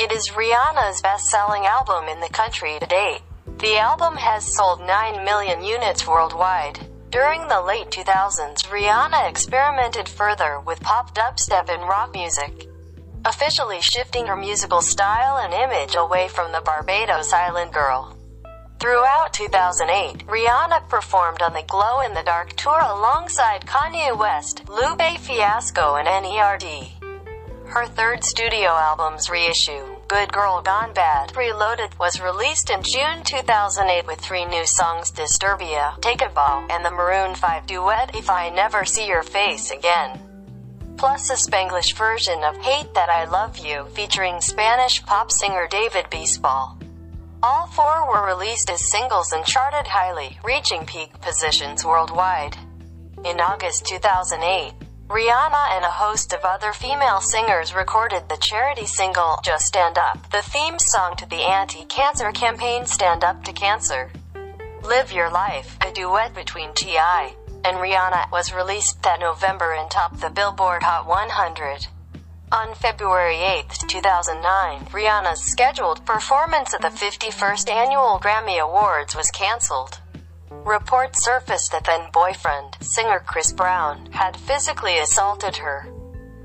It 0.00 0.10
is 0.10 0.30
Rihanna's 0.30 1.02
best-selling 1.02 1.66
album 1.66 2.08
in 2.08 2.20
the 2.20 2.30
country 2.30 2.78
to 2.80 2.86
date. 2.86 3.20
The 3.58 3.76
album 3.76 4.16
has 4.16 4.56
sold 4.56 4.80
9 4.80 5.26
million 5.26 5.62
units 5.62 6.06
worldwide. 6.06 6.88
During 7.10 7.46
the 7.48 7.60
late 7.60 7.90
2000s, 7.90 8.64
Rihanna 8.68 9.28
experimented 9.28 10.08
further 10.08 10.58
with 10.60 10.80
pop 10.80 11.14
dubstep 11.14 11.68
and 11.68 11.82
rock 11.82 12.14
music, 12.14 12.66
officially 13.26 13.82
shifting 13.82 14.26
her 14.26 14.36
musical 14.36 14.80
style 14.80 15.36
and 15.36 15.52
image 15.52 15.96
away 15.96 16.28
from 16.28 16.50
the 16.50 16.62
Barbados 16.62 17.34
Island 17.34 17.74
girl. 17.74 18.16
Throughout 18.82 19.32
2008, 19.32 20.26
Rihanna 20.26 20.88
performed 20.88 21.40
on 21.40 21.52
the 21.52 21.62
Glow 21.68 22.00
in 22.00 22.14
the 22.14 22.24
Dark 22.24 22.54
tour 22.54 22.80
alongside 22.80 23.64
Kanye 23.64 24.18
West, 24.18 24.68
Lupe 24.68 25.20
Fiasco 25.20 25.94
and 25.94 26.08
NERD. 26.08 26.90
Her 27.66 27.86
third 27.86 28.24
studio 28.24 28.70
album's 28.70 29.30
reissue, 29.30 29.86
Good 30.08 30.32
Girl 30.32 30.60
Gone 30.62 30.92
Bad, 30.94 31.36
Reloaded, 31.36 31.96
was 32.00 32.20
released 32.20 32.70
in 32.70 32.82
June 32.82 33.22
2008 33.22 34.04
with 34.04 34.18
three 34.18 34.44
new 34.46 34.66
songs 34.66 35.12
Disturbia, 35.12 35.96
Take 36.00 36.20
a 36.20 36.30
Bow, 36.30 36.66
and 36.68 36.84
the 36.84 36.90
Maroon 36.90 37.36
5 37.36 37.66
duet 37.68 38.16
If 38.16 38.28
I 38.28 38.48
Never 38.48 38.84
See 38.84 39.06
Your 39.06 39.22
Face 39.22 39.70
Again. 39.70 40.18
Plus 40.96 41.30
a 41.30 41.34
Spanglish 41.34 41.94
version 41.94 42.42
of 42.42 42.56
Hate 42.56 42.92
That 42.94 43.10
I 43.10 43.26
Love 43.26 43.58
You 43.58 43.84
featuring 43.94 44.40
Spanish 44.40 45.04
pop 45.04 45.30
singer 45.30 45.68
David 45.70 46.06
Bisbal. 46.10 46.82
All 47.44 47.66
four 47.66 48.08
were 48.08 48.24
released 48.24 48.70
as 48.70 48.88
singles 48.88 49.32
and 49.32 49.44
charted 49.44 49.88
highly, 49.88 50.38
reaching 50.44 50.86
peak 50.86 51.20
positions 51.20 51.84
worldwide. 51.84 52.56
In 53.24 53.40
August 53.40 53.84
2008, 53.86 54.74
Rihanna 55.08 55.76
and 55.76 55.84
a 55.84 55.90
host 55.90 56.32
of 56.32 56.44
other 56.44 56.72
female 56.72 57.20
singers 57.20 57.74
recorded 57.74 58.28
the 58.28 58.36
charity 58.36 58.86
single 58.86 59.40
Just 59.42 59.66
Stand 59.66 59.98
Up, 59.98 60.30
the 60.30 60.42
theme 60.42 60.78
song 60.78 61.16
to 61.16 61.26
the 61.28 61.42
anti-cancer 61.42 62.30
campaign 62.30 62.86
Stand 62.86 63.24
Up 63.24 63.42
to 63.42 63.52
Cancer. 63.52 64.12
Live 64.84 65.10
Your 65.10 65.28
Life, 65.28 65.76
a 65.80 65.92
duet 65.92 66.34
between 66.36 66.72
T.I. 66.74 67.34
and 67.64 67.76
Rihanna, 67.78 68.30
was 68.30 68.54
released 68.54 69.02
that 69.02 69.18
November 69.18 69.72
and 69.72 69.90
topped 69.90 70.20
the 70.20 70.30
Billboard 70.30 70.84
Hot 70.84 71.08
100. 71.08 71.88
On 72.52 72.74
February 72.74 73.38
8, 73.38 73.64
2009, 73.88 74.84
Rihanna's 74.92 75.40
scheduled 75.40 76.04
performance 76.04 76.74
at 76.74 76.82
the 76.82 76.88
51st 76.88 77.70
Annual 77.70 78.20
Grammy 78.22 78.60
Awards 78.60 79.16
was 79.16 79.30
cancelled. 79.30 79.98
Reports 80.50 81.24
surfaced 81.24 81.72
that 81.72 81.84
then 81.84 82.10
boyfriend, 82.12 82.76
singer 82.82 83.22
Chris 83.26 83.54
Brown, 83.54 84.12
had 84.12 84.36
physically 84.36 84.98
assaulted 84.98 85.56
her. 85.56 85.90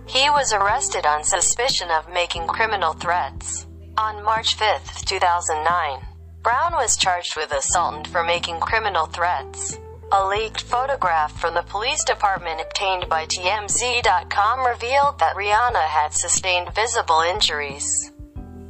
He 0.05 0.29
was 0.29 0.53
arrested 0.53 1.05
on 1.05 1.25
suspicion 1.25 1.91
of 1.91 2.07
making 2.13 2.47
criminal 2.47 2.93
threats. 2.93 3.67
On 3.97 4.23
March 4.23 4.55
5, 4.55 5.03
2009, 5.03 5.99
Brown 6.41 6.71
was 6.71 6.95
charged 6.95 7.35
with 7.35 7.51
assault 7.51 8.07
for 8.07 8.23
making 8.23 8.61
criminal 8.61 9.07
threats. 9.07 9.77
A 10.09 10.25
leaked 10.25 10.61
photograph 10.61 11.37
from 11.37 11.53
the 11.53 11.63
police 11.63 12.05
department 12.05 12.61
obtained 12.61 13.09
by 13.09 13.25
TMZ.com 13.25 14.65
revealed 14.65 15.19
that 15.19 15.35
Rihanna 15.35 15.85
had 15.85 16.13
sustained 16.13 16.73
visible 16.73 17.19
injuries. 17.19 18.13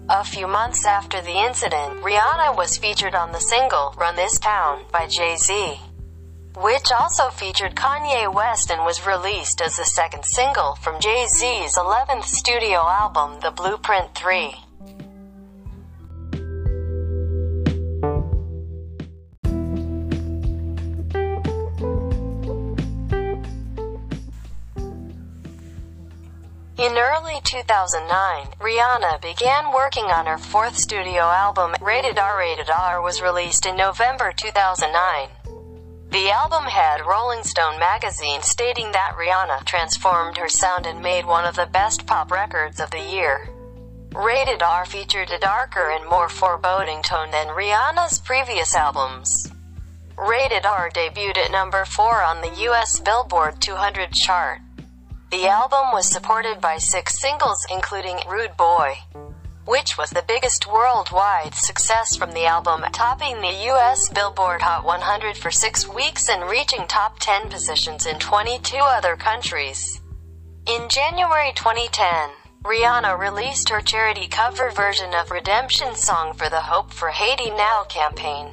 A 0.10 0.24
few 0.24 0.48
months 0.48 0.84
after 0.88 1.22
the 1.22 1.38
incident, 1.38 2.02
Rihanna 2.02 2.58
was 2.58 2.78
featured 2.78 3.14
on 3.14 3.34
the 3.34 3.40
single 3.40 3.94
Run 4.00 4.16
This 4.16 4.40
Town 4.40 4.86
by 4.92 5.06
Jay-Z, 5.06 5.80
which 6.56 6.92
also 6.92 7.30
featured 7.30 7.76
Kanye 7.76 8.34
West 8.34 8.72
and 8.72 8.84
was 8.84 9.06
released 9.06 9.62
as 9.62 9.78
the 9.78 9.86
second 9.86 10.26
single 10.26 10.74
from 10.82 11.00
Jay-Z's 11.00 11.78
11th 11.78 12.24
studio 12.24 12.80
album 12.80 13.40
The 13.42 13.52
Blueprint 13.52 14.16
3. 14.16 14.56
2009, 27.48 28.48
Rihanna 28.60 29.22
began 29.22 29.72
working 29.72 30.04
on 30.04 30.26
her 30.26 30.38
fourth 30.38 30.78
studio 30.78 31.22
album, 31.22 31.76
Rated 31.82 32.20
R. 32.20 32.38
Rated 32.38 32.70
R 32.70 33.02
was 33.02 33.22
released 33.22 33.66
in 33.66 33.78
November 33.78 34.34
2009. 34.36 35.30
The 36.12 36.30
album 36.30 36.66
had 36.66 37.06
Rolling 37.06 37.44
Stone 37.44 37.80
magazine 37.80 38.42
stating 38.42 38.92
that 38.92 39.16
Rihanna 39.18 39.64
transformed 39.64 40.36
her 40.36 40.50
sound 40.50 40.86
and 40.86 41.02
made 41.02 41.26
one 41.26 41.46
of 41.46 41.56
the 41.56 41.70
best 41.72 42.06
pop 42.06 42.32
records 42.32 42.82
of 42.82 42.92
the 42.92 43.00
year. 43.00 43.48
Rated 44.14 44.62
R 44.62 44.86
featured 44.86 45.32
a 45.32 45.40
darker 45.40 45.90
and 45.90 46.06
more 46.10 46.28
foreboding 46.28 47.02
tone 47.02 47.32
than 47.32 47.48
Rihanna's 47.48 48.20
previous 48.20 48.76
albums. 48.76 49.50
Rated 50.18 50.66
R 50.66 50.90
debuted 50.90 51.38
at 51.38 51.52
number 51.52 51.86
4 51.86 52.24
on 52.24 52.42
the 52.42 52.54
US 52.68 53.00
Billboard 53.00 53.62
200 53.62 54.12
chart. 54.12 54.60
The 55.30 55.46
album 55.50 55.92
was 55.92 56.10
supported 56.10 56.62
by 56.62 56.78
six 56.78 57.20
singles 57.20 57.66
including 57.70 58.18
Rude 58.30 58.56
Boy, 58.56 59.00
which 59.66 59.98
was 59.98 60.10
the 60.10 60.24
biggest 60.26 60.66
worldwide 60.66 61.54
success 61.54 62.16
from 62.16 62.32
the 62.32 62.46
album, 62.46 62.86
topping 62.94 63.42
the 63.42 63.70
US 63.72 64.08
Billboard 64.08 64.62
Hot 64.62 64.86
100 64.86 65.36
for 65.36 65.52
six 65.52 65.86
weeks 65.86 66.30
and 66.30 66.50
reaching 66.50 66.88
top 66.88 67.20
10 67.20 67.50
positions 67.50 68.06
in 68.06 68.20
22 68.20 68.78
other 68.78 69.18
countries. 69.18 70.00
In 70.66 70.88
January 70.88 71.52
2010, 71.56 72.30
Rihanna 72.64 73.20
released 73.20 73.68
her 73.68 73.82
charity 73.82 74.30
cover 74.30 74.72
version 74.72 75.14
of 75.14 75.30
Redemption 75.30 75.94
Song 75.96 76.36
for 76.36 76.50
the 76.50 76.62
Hope 76.62 76.94
for 76.94 77.10
Haiti 77.10 77.50
Now 77.50 77.84
campaign. 77.90 78.48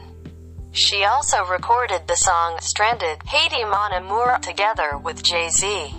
She 0.72 1.04
also 1.04 1.44
recorded 1.44 2.08
the 2.08 2.16
song 2.16 2.58
Stranded, 2.58 3.22
Haiti 3.26 3.64
Mon 3.64 3.92
Amour 3.92 4.40
together 4.42 4.98
with 4.98 5.22
Jay-Z. 5.22 5.94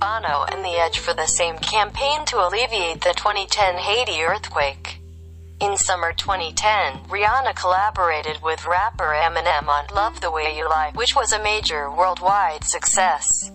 Bono 0.00 0.44
and 0.50 0.64
The 0.64 0.80
Edge 0.80 0.98
for 0.98 1.12
the 1.12 1.26
same 1.26 1.58
campaign 1.58 2.24
to 2.24 2.38
alleviate 2.38 3.02
the 3.02 3.12
2010 3.12 3.76
Haiti 3.76 4.22
earthquake. 4.22 4.98
In 5.60 5.76
summer 5.76 6.14
2010, 6.14 7.04
Rihanna 7.10 7.54
collaborated 7.54 8.40
with 8.42 8.64
rapper 8.64 9.12
Eminem 9.14 9.68
on 9.68 9.94
Love 9.94 10.22
the 10.22 10.30
Way 10.30 10.56
You 10.56 10.66
Lie, 10.70 10.92
which 10.94 11.14
was 11.14 11.32
a 11.32 11.42
major 11.42 11.90
worldwide 11.90 12.64
success, 12.64 13.50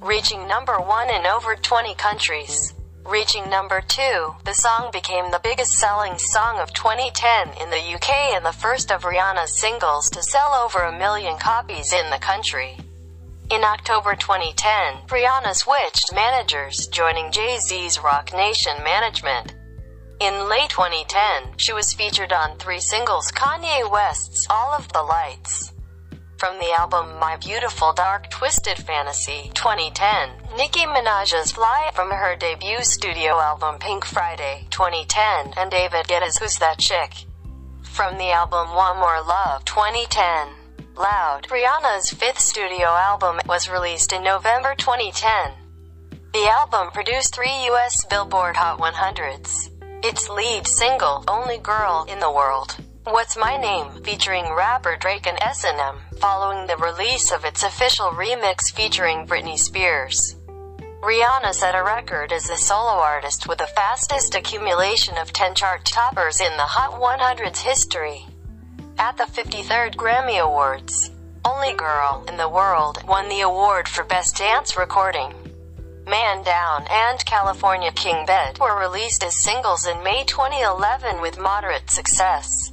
reaching 0.00 0.48
number 0.48 0.78
one 0.78 1.10
in 1.10 1.26
over 1.26 1.54
20 1.54 1.94
countries. 1.96 2.72
Reaching 3.04 3.50
number 3.50 3.82
two, 3.82 4.34
the 4.46 4.54
song 4.54 4.88
became 4.90 5.30
the 5.30 5.40
biggest 5.44 5.72
selling 5.72 6.16
song 6.16 6.60
of 6.60 6.72
2010 6.72 7.48
in 7.60 7.68
the 7.68 7.94
UK 7.94 8.08
and 8.34 8.46
the 8.46 8.52
first 8.52 8.90
of 8.90 9.02
Rihanna's 9.02 9.52
singles 9.52 10.08
to 10.08 10.22
sell 10.22 10.54
over 10.54 10.78
a 10.78 10.98
million 10.98 11.36
copies 11.36 11.92
in 11.92 12.08
the 12.08 12.16
country. 12.16 12.78
In 13.50 13.62
October 13.62 14.14
2010, 14.16 15.06
Rihanna 15.06 15.54
switched 15.54 16.14
managers, 16.14 16.86
joining 16.86 17.30
Jay-Z's 17.30 18.02
Roc 18.02 18.32
Nation 18.32 18.82
management. 18.82 19.54
In 20.18 20.48
late 20.48 20.70
2010, 20.70 21.58
she 21.58 21.74
was 21.74 21.92
featured 21.92 22.32
on 22.32 22.56
three 22.56 22.80
singles 22.80 23.30
Kanye 23.32 23.88
West's 23.90 24.46
All 24.48 24.72
of 24.72 24.90
the 24.94 25.02
Lights. 25.02 25.74
From 26.38 26.58
the 26.58 26.72
album 26.72 27.18
My 27.20 27.36
Beautiful 27.36 27.92
Dark 27.92 28.30
Twisted 28.30 28.78
Fantasy 28.78 29.50
2010, 29.54 30.30
Nicki 30.56 30.86
Minaj's 30.86 31.52
Fly 31.52 31.90
from 31.94 32.10
her 32.10 32.36
debut 32.36 32.82
studio 32.82 33.38
album 33.38 33.78
Pink 33.78 34.06
Friday 34.06 34.66
2010, 34.70 35.52
and 35.58 35.70
David 35.70 36.06
Guetta's 36.08 36.38
Who's 36.38 36.56
That 36.58 36.78
Chick? 36.78 37.12
From 37.82 38.16
the 38.16 38.30
album 38.30 38.74
One 38.74 38.96
More 38.96 39.22
Love 39.22 39.66
2010. 39.66 40.63
Loud, 40.96 41.48
Rihanna's 41.48 42.10
fifth 42.10 42.38
studio 42.38 42.86
album, 42.86 43.40
was 43.48 43.68
released 43.68 44.12
in 44.12 44.22
November 44.22 44.76
2010. 44.76 45.50
The 46.32 46.48
album 46.48 46.92
produced 46.92 47.34
three 47.34 47.64
U.S. 47.66 48.04
Billboard 48.04 48.54
Hot 48.54 48.78
100s. 48.78 49.70
Its 50.04 50.28
lead 50.28 50.68
single, 50.68 51.24
Only 51.26 51.58
Girl 51.58 52.06
in 52.08 52.20
the 52.20 52.30
World, 52.30 52.76
What's 53.02 53.36
My 53.36 53.56
Name, 53.56 54.04
featuring 54.04 54.52
rapper 54.54 54.96
Drake 54.96 55.26
and 55.26 55.42
S&M, 55.42 55.98
following 56.20 56.68
the 56.68 56.76
release 56.76 57.32
of 57.32 57.44
its 57.44 57.64
official 57.64 58.10
remix 58.10 58.72
featuring 58.72 59.26
Britney 59.26 59.58
Spears. 59.58 60.36
Rihanna 61.02 61.54
set 61.54 61.74
a 61.74 61.82
record 61.82 62.32
as 62.32 62.46
the 62.46 62.56
solo 62.56 63.00
artist 63.00 63.48
with 63.48 63.58
the 63.58 63.66
fastest 63.74 64.36
accumulation 64.36 65.18
of 65.18 65.32
10 65.32 65.56
chart 65.56 65.84
toppers 65.84 66.40
in 66.40 66.56
the 66.56 66.62
Hot 66.62 67.00
100's 67.00 67.62
history. 67.62 68.26
At 68.98 69.16
the 69.16 69.24
53rd 69.24 69.96
Grammy 69.96 70.40
Awards, 70.40 71.10
Only 71.44 71.74
Girl 71.74 72.24
in 72.28 72.36
the 72.36 72.48
World 72.48 73.02
won 73.08 73.28
the 73.28 73.40
award 73.40 73.88
for 73.88 74.04
Best 74.04 74.36
Dance 74.36 74.76
Recording. 74.76 75.34
Man 76.06 76.44
Down 76.44 76.86
and 76.88 77.24
California 77.26 77.90
King 77.90 78.24
Bed 78.24 78.60
were 78.60 78.78
released 78.78 79.24
as 79.24 79.34
singles 79.34 79.88
in 79.88 80.00
May 80.04 80.22
2011 80.24 81.20
with 81.20 81.40
moderate 81.40 81.90
success. 81.90 82.70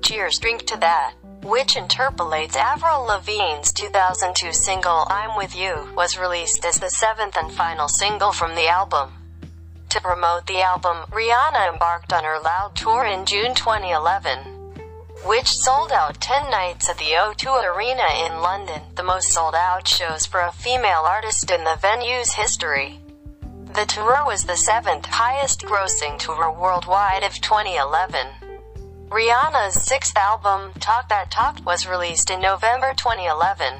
Cheers 0.00 0.38
Drink 0.38 0.64
to 0.66 0.76
That, 0.76 1.14
which 1.42 1.76
interpolates 1.76 2.54
Avril 2.54 3.04
Lavigne's 3.04 3.72
2002 3.72 4.52
single 4.52 5.08
I'm 5.10 5.36
With 5.36 5.56
You, 5.56 5.88
was 5.96 6.16
released 6.16 6.64
as 6.64 6.78
the 6.78 6.88
seventh 6.88 7.36
and 7.36 7.50
final 7.50 7.88
single 7.88 8.30
from 8.30 8.54
the 8.54 8.68
album. 8.68 9.10
To 9.88 10.00
promote 10.00 10.46
the 10.46 10.62
album, 10.62 10.98
Rihanna 11.10 11.72
embarked 11.72 12.12
on 12.12 12.22
her 12.22 12.38
Loud 12.38 12.76
tour 12.76 13.04
in 13.04 13.26
June 13.26 13.56
2011 13.56 14.57
which 15.24 15.48
sold 15.48 15.90
out 15.90 16.20
10 16.20 16.50
nights 16.50 16.88
at 16.88 16.98
the 16.98 17.12
O2 17.16 17.74
Arena 17.74 18.06
in 18.26 18.40
London, 18.40 18.80
the 18.94 19.02
most 19.02 19.30
sold 19.30 19.54
out 19.54 19.86
shows 19.86 20.26
for 20.26 20.40
a 20.40 20.52
female 20.52 21.04
artist 21.06 21.50
in 21.50 21.64
the 21.64 21.78
venue's 21.80 22.32
history. 22.32 23.00
The 23.74 23.84
tour 23.86 24.24
was 24.24 24.44
the 24.44 24.56
seventh 24.56 25.06
highest 25.06 25.62
grossing 25.62 26.18
tour 26.18 26.50
worldwide 26.50 27.24
of 27.24 27.40
2011. 27.40 28.26
Rihanna's 29.08 29.82
sixth 29.82 30.16
album, 30.16 30.72
Talk 30.80 31.08
That 31.08 31.30
Talk, 31.30 31.64
was 31.64 31.86
released 31.86 32.30
in 32.30 32.40
November 32.40 32.92
2011. 32.96 33.74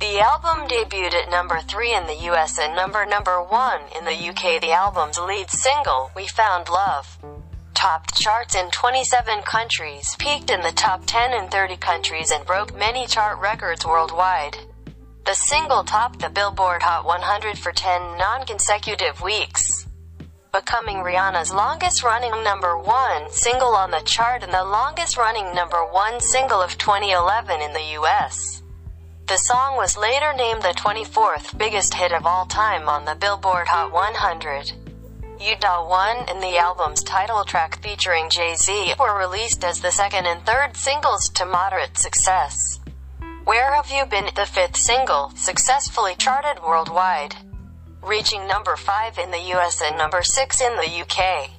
The 0.00 0.20
album 0.20 0.68
debuted 0.68 1.14
at 1.14 1.30
number 1.30 1.60
3 1.60 1.94
in 1.94 2.06
the 2.06 2.30
US 2.30 2.58
and 2.58 2.74
number 2.74 3.06
number 3.06 3.42
1 3.42 3.80
in 3.96 4.04
the 4.04 4.28
UK. 4.30 4.60
The 4.60 4.72
album's 4.72 5.18
lead 5.18 5.50
single, 5.50 6.10
We 6.16 6.26
Found 6.26 6.68
Love, 6.68 7.18
topped 7.74 8.14
charts 8.14 8.54
in 8.54 8.70
27 8.70 9.42
countries, 9.42 10.16
peaked 10.18 10.50
in 10.50 10.60
the 10.62 10.72
top 10.72 11.02
10 11.06 11.32
in 11.32 11.48
30 11.48 11.76
countries 11.76 12.30
and 12.30 12.46
broke 12.46 12.76
many 12.76 13.06
chart 13.06 13.38
records 13.38 13.84
worldwide. 13.86 14.56
The 15.24 15.34
single 15.34 15.84
topped 15.84 16.18
the 16.18 16.28
Billboard 16.28 16.82
Hot 16.82 17.04
100 17.04 17.58
for 17.58 17.72
10 17.72 18.18
non-consecutive 18.18 19.20
weeks, 19.20 19.86
becoming 20.52 20.98
Rihanna's 20.98 21.52
longest-running 21.52 22.42
number 22.42 22.76
one 22.76 23.30
single 23.30 23.74
on 23.74 23.90
the 23.90 24.00
chart 24.00 24.42
and 24.42 24.52
the 24.52 24.64
longest-running 24.64 25.54
number 25.54 25.84
one 25.84 26.20
single 26.20 26.60
of 26.60 26.76
2011 26.76 27.60
in 27.62 27.72
the 27.72 27.98
US. 28.00 28.62
The 29.28 29.38
song 29.38 29.76
was 29.76 29.96
later 29.96 30.32
named 30.34 30.62
the 30.62 30.74
24th 30.76 31.56
biggest 31.56 31.94
hit 31.94 32.12
of 32.12 32.26
all 32.26 32.44
time 32.44 32.88
on 32.88 33.04
the 33.04 33.14
Billboard 33.14 33.68
Hot 33.68 33.92
100. 33.92 34.72
You 35.42 35.56
Da 35.56 35.84
One 35.84 36.18
and 36.28 36.40
the 36.40 36.56
album's 36.56 37.02
title 37.02 37.42
track 37.42 37.82
featuring 37.82 38.30
Jay-Z 38.30 38.94
were 39.00 39.18
released 39.18 39.64
as 39.64 39.80
the 39.80 39.90
second 39.90 40.24
and 40.24 40.46
third 40.46 40.76
singles 40.76 41.28
to 41.30 41.44
moderate 41.44 41.98
success. 41.98 42.78
Where 43.44 43.74
Have 43.74 43.90
You 43.90 44.06
Been, 44.06 44.30
the 44.36 44.46
fifth 44.46 44.76
single, 44.76 45.32
successfully 45.34 46.14
charted 46.16 46.62
worldwide. 46.62 47.34
reaching 48.02 48.46
number 48.46 48.76
5 48.76 49.18
in 49.18 49.32
the 49.32 49.52
US 49.54 49.82
and 49.82 49.98
number 49.98 50.22
6 50.22 50.60
in 50.60 50.76
the 50.76 51.02
UK. 51.02 51.50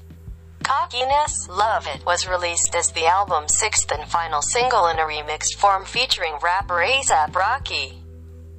Cockiness, 0.64 1.50
Love 1.50 1.86
It 1.86 2.06
was 2.06 2.26
released 2.26 2.74
as 2.76 2.90
the 2.92 3.06
album's 3.06 3.54
sixth 3.54 3.92
and 3.92 4.08
final 4.10 4.42
single 4.42 4.88
in 4.88 4.98
a 4.98 5.04
remixed 5.04 5.56
form 5.56 5.84
featuring 5.84 6.36
rapper 6.42 6.82
A$AP 6.82 7.36
Rocky. 7.36 8.03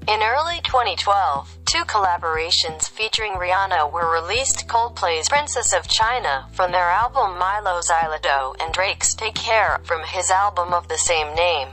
In 0.07 0.23
early 0.23 0.61
2012, 0.61 1.61
two 1.65 1.83
collaborations 1.85 2.91
featuring 2.91 3.33
Rihanna 3.33 3.91
were 3.91 4.13
released 4.13 4.69
Coldplay's 4.69 5.31
Princess 5.31 5.73
of 5.73 5.89
China 5.89 6.47
from 6.53 6.73
their 6.73 6.91
album 6.91 7.41
Mylo 7.41 7.81
Xyloto 7.83 8.55
and 8.61 8.75
Drake's 8.75 9.15
Take 9.15 9.35
Care 9.35 9.81
from 9.85 10.03
his 10.03 10.31
album 10.31 10.75
of 10.75 10.89
the 10.89 10.99
same 10.99 11.35
name. 11.35 11.69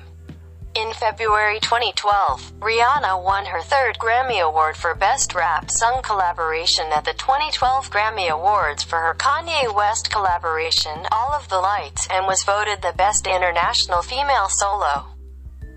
In 0.76 0.94
February 0.94 1.60
2012, 1.60 2.54
Rihanna 2.62 3.22
won 3.22 3.48
her 3.48 3.62
third 3.62 3.98
Grammy 3.98 4.40
Award 4.40 4.78
for 4.78 4.96
Best 4.96 5.36
Rap 5.36 5.70
Sung 5.70 6.02
Collaboration 6.02 6.86
at 6.94 7.04
the 7.04 7.14
2012 7.14 7.92
Grammy 7.92 8.30
Awards 8.30 8.82
for 8.82 9.00
her 9.00 9.14
Kanye 9.14 9.76
West 9.76 10.10
collaboration 10.10 11.06
All 11.12 11.34
of 11.34 11.50
the 11.50 11.60
Lights 11.60 12.08
and 12.10 12.26
was 12.28 12.46
voted 12.46 12.82
the 12.82 12.94
Best 12.96 13.28
International 13.28 14.02
Female 14.02 14.48
Solo 14.48 15.08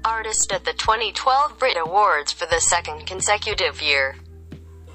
Artist 0.04 0.52
at 0.52 0.66
the 0.66 0.74
2012 0.74 1.58
Brit 1.58 1.78
Awards 1.78 2.30
for 2.30 2.44
the 2.44 2.60
second 2.60 3.06
consecutive 3.06 3.80
year. 3.80 4.16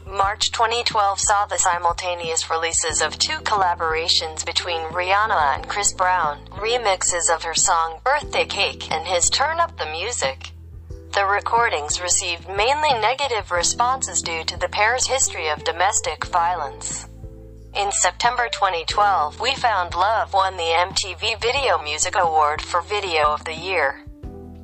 March 0.06 0.52
2012 0.52 1.20
saw 1.20 1.48
the 1.48 1.58
simultaneous 1.58 2.48
releases 2.48 3.02
of 3.02 3.18
two 3.18 3.40
collaborations 3.40 4.46
between 4.46 4.82
Rihanna 4.92 5.56
and 5.56 5.68
Chris 5.68 5.94
Brown, 5.94 6.46
remixes 6.52 7.34
of 7.34 7.42
her 7.42 7.56
song 7.56 8.00
Birthday 8.04 8.46
Cake 8.46 8.92
and 8.92 9.08
his 9.08 9.32
Turn 9.32 9.60
Up 9.60 9.76
the 9.80 9.88
Music. 9.88 10.52
The 11.16 11.26
recordings 11.26 12.00
received 12.00 12.48
mainly 12.48 12.94
negative 12.94 13.50
responses 13.50 14.22
due 14.22 14.44
to 14.44 14.60
the 14.60 14.70
pair's 14.70 15.08
history 15.08 15.50
of 15.50 15.64
domestic 15.64 16.26
violence. 16.26 17.08
In 17.74 17.92
September 17.92 18.48
2012, 18.52 19.40
We 19.40 19.56
Found 19.56 19.96
Love 19.96 20.34
won 20.34 20.56
the 20.56 20.64
MTV 20.64 21.42
Video 21.42 21.82
Music 21.82 22.14
Award 22.16 22.62
for 22.62 22.82
Video 22.82 23.24
of 23.34 23.44
the 23.46 23.56
Year 23.56 24.04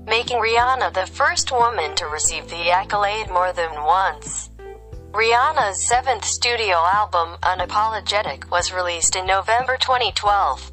making 0.08 0.38
Rihanna 0.38 0.94
the 0.94 1.08
first 1.08 1.52
woman 1.52 1.96
to 1.96 2.06
receive 2.06 2.48
the 2.50 2.70
accolade 2.70 3.30
more 3.30 3.52
than 3.54 3.72
once. 3.84 4.50
Rihanna's 5.12 5.82
seventh 5.82 6.26
studio 6.26 6.76
album, 6.76 7.38
Unapologetic, 7.42 8.50
was 8.52 8.74
released 8.74 9.16
in 9.16 9.26
November 9.26 9.78
2012. 9.78 10.72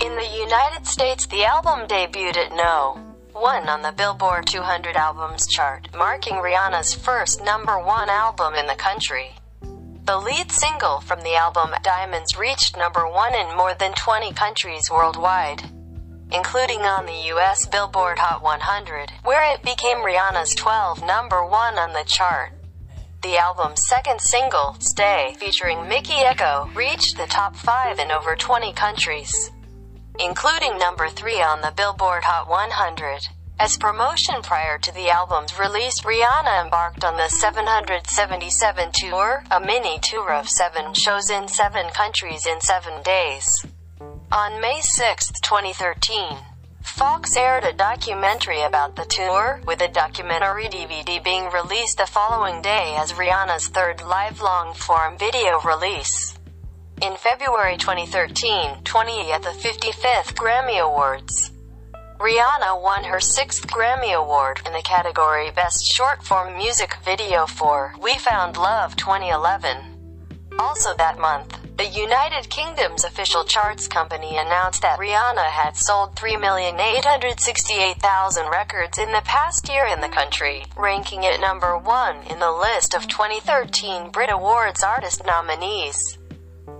In 0.00 0.14
the 0.14 0.38
United 0.38 0.86
States, 0.86 1.26
the 1.26 1.44
album 1.44 1.86
debuted 1.88 2.36
at 2.36 2.52
no. 2.52 3.00
1 3.32 3.68
on 3.68 3.82
the 3.82 3.92
Billboard 3.92 4.46
200 4.46 4.96
Albums 4.96 5.46
chart, 5.46 5.88
marking 5.94 6.34
Rihanna's 6.34 6.94
first 6.94 7.44
number 7.44 7.78
1 7.78 8.08
album 8.08 8.54
in 8.54 8.66
the 8.66 8.74
country. 8.74 9.30
The 10.04 10.18
lead 10.18 10.50
single 10.50 11.00
from 11.00 11.20
the 11.22 11.34
album, 11.34 11.70
Diamonds, 11.82 12.36
reached 12.36 12.76
number 12.76 13.06
1 13.08 13.34
in 13.34 13.56
more 13.56 13.74
than 13.74 13.92
20 13.92 14.32
countries 14.32 14.90
worldwide 14.90 15.70
including 16.32 16.80
on 16.82 17.06
the 17.06 17.32
US 17.34 17.66
Billboard 17.66 18.18
Hot 18.18 18.42
100, 18.42 19.12
where 19.22 19.52
it 19.54 19.62
became 19.62 19.98
Rihanna's 19.98 20.54
12 20.54 21.04
number 21.04 21.44
1 21.44 21.78
on 21.78 21.92
the 21.92 22.04
chart. 22.04 22.52
The 23.22 23.38
album's 23.38 23.86
second 23.86 24.20
single, 24.20 24.76
Stay, 24.78 25.36
featuring 25.38 25.88
Mikky 25.88 26.22
Ekko, 26.24 26.74
reached 26.74 27.16
the 27.16 27.26
top 27.26 27.56
5 27.56 27.98
in 27.98 28.10
over 28.10 28.36
20 28.36 28.72
countries, 28.72 29.50
including 30.18 30.78
number 30.78 31.08
3 31.08 31.42
on 31.42 31.60
the 31.60 31.72
Billboard 31.76 32.24
Hot 32.24 32.48
100. 32.48 33.28
As 33.58 33.78
promotion 33.78 34.42
prior 34.42 34.78
to 34.78 34.92
the 34.92 35.08
album's 35.08 35.58
release, 35.58 36.02
Rihanna 36.02 36.62
embarked 36.62 37.04
on 37.04 37.16
the 37.16 37.28
777 37.28 38.92
tour, 38.92 39.44
a 39.50 39.60
mini 39.60 39.98
tour 40.00 40.32
of 40.32 40.48
seven 40.48 40.92
shows 40.92 41.30
in 41.30 41.48
seven 41.48 41.88
countries 41.90 42.46
in 42.46 42.60
seven 42.60 43.02
days. 43.02 43.64
On 44.32 44.60
May 44.60 44.80
6, 44.80 45.30
2013, 45.40 46.36
Fox 46.82 47.36
aired 47.36 47.62
a 47.62 47.72
documentary 47.72 48.60
about 48.62 48.96
the 48.96 49.04
tour, 49.04 49.60
with 49.64 49.80
a 49.80 49.86
documentary 49.86 50.64
DVD 50.64 51.22
being 51.22 51.48
released 51.50 51.98
the 51.98 52.06
following 52.06 52.60
day 52.60 52.96
as 52.98 53.12
Rihanna's 53.12 53.68
third 53.68 54.02
live 54.02 54.40
long-form 54.40 55.16
video 55.16 55.60
release. 55.60 56.36
In 57.00 57.14
February 57.16 57.76
2013, 57.76 58.82
20 58.82 59.30
at 59.30 59.42
the 59.44 59.50
55th 59.50 60.34
Grammy 60.34 60.80
Awards. 60.80 61.52
Rihanna 62.18 62.82
won 62.82 63.04
her 63.04 63.20
sixth 63.20 63.68
Grammy 63.68 64.12
Award 64.12 64.60
in 64.66 64.72
the 64.72 64.82
category 64.82 65.52
Best 65.52 65.84
Short 65.84 66.24
Form 66.24 66.56
Music 66.56 66.96
Video 67.04 67.46
for 67.46 67.94
We 68.02 68.18
Found 68.18 68.56
Love 68.56 68.96
2011. 68.96 69.76
Also 70.58 70.94
that 70.96 71.20
month, 71.20 71.65
the 71.76 71.86
United 71.86 72.48
Kingdom's 72.48 73.04
official 73.04 73.44
charts 73.44 73.86
company 73.86 74.38
announced 74.38 74.80
that 74.80 74.98
Rihanna 74.98 75.44
had 75.44 75.76
sold 75.76 76.16
3,868,000 76.16 78.50
records 78.50 78.96
in 78.96 79.12
the 79.12 79.20
past 79.26 79.68
year 79.68 79.84
in 79.84 80.00
the 80.00 80.08
country, 80.08 80.64
ranking 80.74 81.24
it 81.24 81.38
number 81.38 81.76
one 81.76 82.22
in 82.30 82.38
the 82.38 82.50
list 82.50 82.94
of 82.94 83.06
2013 83.08 84.10
Brit 84.10 84.30
Awards 84.30 84.82
artist 84.82 85.26
nominees. 85.26 86.16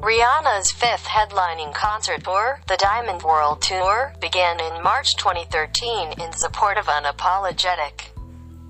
Rihanna's 0.01 0.73
fifth 0.73 1.05
headlining 1.05 1.75
concert 1.75 2.25
tour, 2.25 2.63
the 2.67 2.79
Diamond 2.79 3.23
World 3.23 3.61
Tour, 3.61 4.15
began 4.19 4.59
in 4.61 4.83
March 4.83 5.17
2013 5.17 6.13
in 6.21 6.33
support 6.33 6.79
of 6.79 6.87
Unapologetic. 6.87 8.16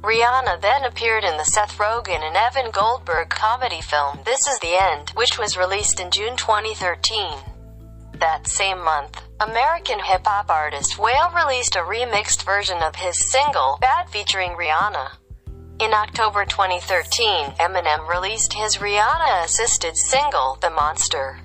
Rihanna 0.07 0.61
then 0.61 0.85
appeared 0.85 1.25
in 1.25 1.37
the 1.37 1.45
Seth 1.45 1.79
Rogen 1.79 2.23
and 2.23 2.37
Evan 2.37 2.71
Goldberg 2.71 3.29
comedy 3.29 3.81
film 3.81 4.21
This 4.25 4.47
Is 4.47 4.57
the 4.61 4.81
End, 4.81 5.11
which 5.17 5.37
was 5.37 5.57
released 5.57 5.99
in 5.99 6.13
June 6.13 6.37
2013. 6.37 7.33
That 8.21 8.47
same 8.47 8.85
month, 8.85 9.21
American 9.41 9.99
hip-hop 9.99 10.49
artist 10.49 10.97
Wale 10.97 11.33
released 11.35 11.75
a 11.75 11.81
remixed 11.81 12.45
version 12.45 12.85
of 12.85 12.95
his 12.95 13.19
single, 13.19 13.79
Bad 13.81 14.09
featuring 14.09 14.53
Rihanna. 14.53 15.09
In 15.81 15.93
October 15.93 16.45
2013, 16.45 17.55
Eminem 17.59 18.09
released 18.09 18.53
his 18.53 18.77
Rihanna-assisted 18.77 19.97
single, 19.97 20.57
The 20.61 20.71
Monster. 20.71 21.41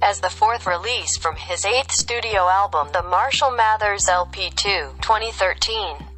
As 0.00 0.18
the 0.18 0.30
fourth 0.30 0.66
release 0.66 1.18
from 1.18 1.36
his 1.36 1.66
eighth 1.66 1.92
studio 1.92 2.48
album, 2.48 2.88
The 2.94 3.02
Marshall 3.02 3.50
Mathers 3.50 4.06
LP2, 4.06 5.02
2013. 5.02 6.11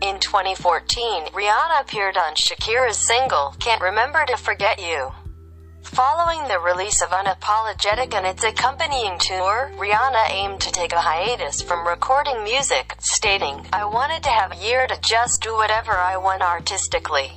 In 0.00 0.20
2014, 0.20 1.26
Rihanna 1.32 1.80
appeared 1.80 2.16
on 2.16 2.36
Shakira's 2.36 2.96
single, 2.96 3.56
Can't 3.58 3.82
Remember 3.82 4.24
to 4.26 4.36
Forget 4.36 4.80
You. 4.80 5.10
Following 5.82 6.46
the 6.46 6.60
release 6.60 7.02
of 7.02 7.08
Unapologetic 7.08 8.14
and 8.14 8.24
its 8.24 8.44
accompanying 8.44 9.18
tour, 9.18 9.72
Rihanna 9.76 10.30
aimed 10.30 10.60
to 10.60 10.70
take 10.70 10.92
a 10.92 11.00
hiatus 11.00 11.60
from 11.62 11.84
recording 11.84 12.44
music, 12.44 12.94
stating, 13.00 13.66
I 13.72 13.86
wanted 13.86 14.22
to 14.22 14.30
have 14.30 14.52
a 14.52 14.64
year 14.64 14.86
to 14.86 15.00
just 15.00 15.42
do 15.42 15.54
whatever 15.54 15.90
I 15.90 16.16
want 16.16 16.42
artistically. 16.42 17.32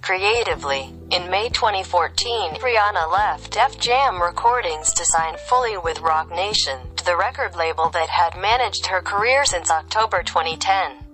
Creatively. 0.00 0.94
In 1.10 1.28
May 1.28 1.48
2014, 1.48 2.54
Rihanna 2.54 3.12
left 3.12 3.50
Def 3.50 3.80
Jam 3.80 4.22
Recordings 4.22 4.92
to 4.92 5.04
sign 5.04 5.34
fully 5.48 5.76
with 5.76 6.00
Roc 6.00 6.30
Nation, 6.30 6.78
the 7.04 7.16
record 7.16 7.56
label 7.56 7.90
that 7.90 8.08
had 8.08 8.40
managed 8.40 8.86
her 8.86 9.00
career 9.00 9.44
since 9.44 9.72
October 9.72 10.22
2010. 10.22 11.09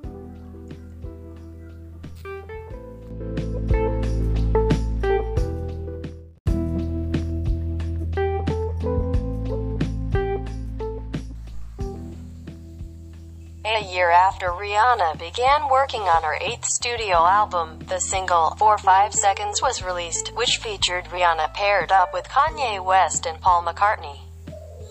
Year 13.96 14.10
after 14.10 14.48
Rihanna 14.48 15.18
began 15.18 15.70
working 15.70 16.02
on 16.02 16.22
her 16.22 16.36
eighth 16.42 16.66
studio 16.66 17.16
album, 17.16 17.78
the 17.88 17.98
single, 17.98 18.54
For 18.58 18.76
5 18.76 19.14
Seconds 19.14 19.62
was 19.62 19.82
released, 19.82 20.36
which 20.36 20.58
featured 20.58 21.06
Rihanna 21.06 21.54
paired 21.54 21.90
up 21.90 22.12
with 22.12 22.28
Kanye 22.28 22.84
West 22.84 23.24
and 23.24 23.40
Paul 23.40 23.62
McCartney. 23.62 24.18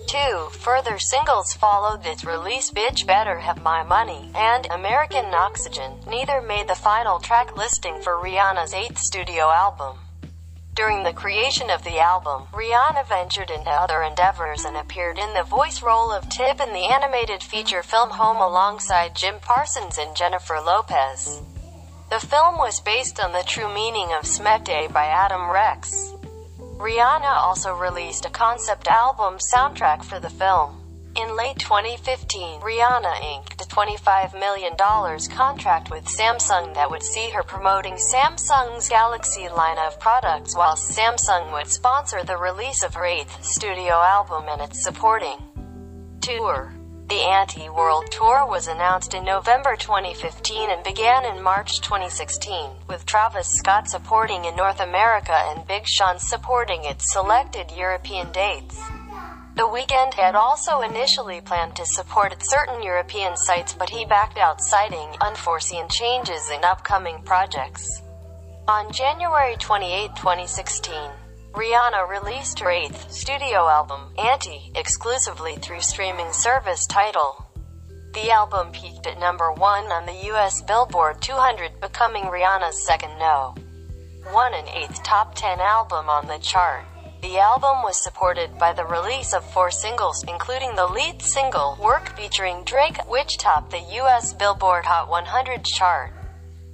Two 0.08 0.50
further 0.54 0.98
singles 0.98 1.54
followed 1.54 2.04
its 2.04 2.26
release 2.26 2.72
Bitch 2.72 3.06
Better 3.06 3.40
Have 3.42 3.62
My 3.62 3.84
Money 3.84 4.32
and 4.34 4.66
American 4.72 5.26
Oxygen, 5.36 6.00
neither 6.08 6.42
made 6.42 6.68
the 6.68 6.74
final 6.74 7.20
track 7.20 7.56
listing 7.56 8.02
for 8.02 8.14
Rihanna's 8.14 8.74
eighth 8.74 8.98
studio 8.98 9.52
album. 9.52 9.98
During 10.76 11.04
the 11.04 11.14
creation 11.14 11.70
of 11.70 11.86
the 11.86 12.00
album, 12.00 12.48
Rihanna 12.52 13.08
ventured 13.08 13.50
into 13.50 13.70
other 13.70 14.04
endeavors 14.04 14.66
and 14.66 14.76
appeared 14.76 15.18
in 15.18 15.34
the 15.34 15.44
voice 15.44 15.82
role 15.82 16.12
of 16.12 16.28
Tip 16.28 16.60
in 16.60 16.74
the 16.74 16.88
animated 16.88 17.42
feature 17.42 17.82
film 17.82 18.10
Home 18.10 18.42
alongside 18.42 19.16
Jim 19.16 19.36
Parsons 19.40 19.98
and 19.98 20.14
Jennifer 20.18 20.60
Lopez. 20.60 21.42
The 22.10 22.20
film 22.20 22.58
was 22.58 22.82
based 22.82 23.22
on 23.22 23.32
the 23.32 23.46
true 23.48 23.74
meaning 23.74 24.12
of 24.12 24.26
Smekday 24.26 24.92
by 24.92 25.06
Adam 25.06 25.50
Rex. 25.50 26.14
Rihanna 26.60 27.24
also 27.24 27.74
released 27.74 28.26
a 28.26 28.30
concept 28.30 28.88
album 28.88 29.38
soundtrack 29.38 30.04
for 30.04 30.20
the 30.20 30.30
film. 30.30 30.85
In 31.16 31.38
late 31.38 31.58
2015, 31.60 32.60
Rihanna 32.60 33.22
inked 33.24 33.62
a 33.62 33.66
$25 33.66 34.38
million 34.38 34.76
contract 34.76 35.90
with 35.90 36.04
Samsung 36.04 36.74
that 36.74 36.92
would 36.92 37.04
see 37.04 37.30
her 37.30 37.42
promoting 37.42 37.94
Samsung's 37.94 38.90
Galaxy 38.90 39.48
line 39.48 39.78
of 39.78 39.98
products 39.98 40.58
while 40.58 40.76
Samsung 40.76 41.54
would 41.54 41.68
sponsor 41.68 42.22
the 42.26 42.36
release 42.36 42.84
of 42.84 42.96
her 42.96 43.06
eighth 43.06 43.46
studio 43.46 43.94
album 43.94 44.44
and 44.50 44.62
its 44.62 44.84
supporting 44.84 45.38
tour. 46.20 46.74
The 47.08 47.22
Anti-World 47.22 48.12
Tour 48.12 48.46
was 48.46 48.68
announced 48.68 49.14
in 49.14 49.24
November 49.24 49.78
2015 49.78 50.70
and 50.70 50.84
began 50.84 51.24
in 51.24 51.42
March 51.42 51.80
2016, 51.80 52.72
with 52.90 53.06
Travis 53.06 53.48
Scott 53.48 53.88
supporting 53.88 54.44
in 54.44 54.56
North 54.58 54.82
America 54.82 55.36
and 55.36 55.66
Big 55.66 55.88
Sean 55.88 56.20
supporting 56.20 56.84
its 56.84 57.10
selected 57.10 57.72
European 57.72 58.34
dates. 58.34 58.82
The 59.56 59.62
Weeknd 59.62 60.14
had 60.16 60.36
also 60.36 60.82
initially 60.82 61.40
planned 61.40 61.78
to 61.78 61.86
support 61.86 62.44
certain 62.44 62.84
European 62.84 63.38
sites 63.38 63.74
but 63.74 63.90
he 63.90 64.04
backed 64.04 64.38
out 64.38 64.60
citing 64.60 65.16
unforeseen 65.22 65.88
changes 65.88 66.50
in 66.50 66.66
upcoming 66.66 67.24
projects. 67.24 68.02
On 68.68 68.92
January 68.92 69.56
28, 69.56 70.14
2016, 70.18 70.94
Rihanna 71.54 72.10
released 72.10 72.60
her 72.60 72.70
eighth 72.70 73.10
studio 73.10 73.70
album, 73.70 74.14
Anti, 74.18 74.74
exclusively 74.76 75.56
through 75.56 75.80
streaming 75.80 76.34
service 76.34 76.86
Tidal. 76.86 77.46
The 78.14 78.32
album 78.32 78.74
peaked 78.74 79.08
at 79.08 79.20
number 79.22 79.54
one 79.54 79.86
on 79.86 80.06
the 80.06 80.34
US 80.34 80.62
Billboard 80.64 81.22
200, 81.22 81.80
becoming 81.80 82.26
Rihanna's 82.26 82.86
second 82.86 83.18
no. 83.20 83.56
One 84.32 84.54
and 84.54 84.68
eighth 84.68 85.02
top 85.04 85.34
10 85.36 85.62
album 85.62 86.10
on 86.10 86.28
the 86.28 86.40
chart. 86.40 86.84
The 87.26 87.40
album 87.40 87.82
was 87.82 87.98
supported 87.98 88.60
by 88.60 88.72
the 88.72 88.86
release 88.86 89.34
of 89.34 89.44
four 89.52 89.72
singles, 89.72 90.24
including 90.28 90.76
the 90.76 90.86
lead 90.86 91.24
single, 91.24 91.76
Work 91.82 92.16
featuring 92.16 92.64
Drake, 92.66 93.04
which 93.10 93.40
topped 93.40 93.72
the 93.72 93.82
US 94.00 94.32
Billboard 94.32 94.86
Hot 94.86 95.10
100 95.10 95.66
chart. 95.66 96.14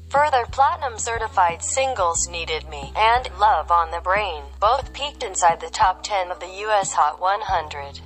Further 0.09 0.45
platinum 0.51 0.99
certified 0.99 1.63
singles 1.63 2.27
Needed 2.27 2.67
Me 2.67 2.91
and 2.97 3.29
Love 3.39 3.71
on 3.71 3.91
the 3.91 4.01
Brain 4.01 4.43
both 4.59 4.91
peaked 4.91 5.23
inside 5.23 5.61
the 5.61 5.69
top 5.69 6.03
10 6.03 6.31
of 6.31 6.41
the 6.41 6.67
US 6.67 6.91
Hot 6.91 7.21
100. 7.21 8.01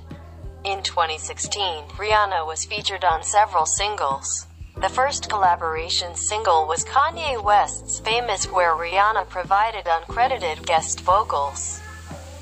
In 0.62 0.84
2016, 0.84 1.82
Rihanna 1.98 2.46
was 2.46 2.64
featured 2.64 3.04
on 3.04 3.24
several 3.24 3.66
singles. 3.66 4.46
The 4.76 4.88
first 4.88 5.28
collaboration 5.28 6.14
single 6.14 6.68
was 6.68 6.84
Kanye 6.84 7.42
West's 7.42 7.98
Famous 7.98 8.46
where 8.52 8.76
Rihanna 8.76 9.28
provided 9.28 9.86
uncredited 9.86 10.64
guest 10.64 11.00
vocals. 11.00 11.80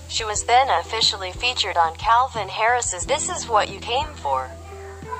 She 0.08 0.24
was 0.24 0.44
then 0.44 0.68
officially 0.68 1.32
featured 1.32 1.76
on 1.76 1.96
Calvin 1.96 2.48
Harris's 2.48 3.06
This 3.06 3.28
Is 3.28 3.48
What 3.48 3.68
You 3.68 3.80
Came 3.80 4.12
For, 4.14 4.46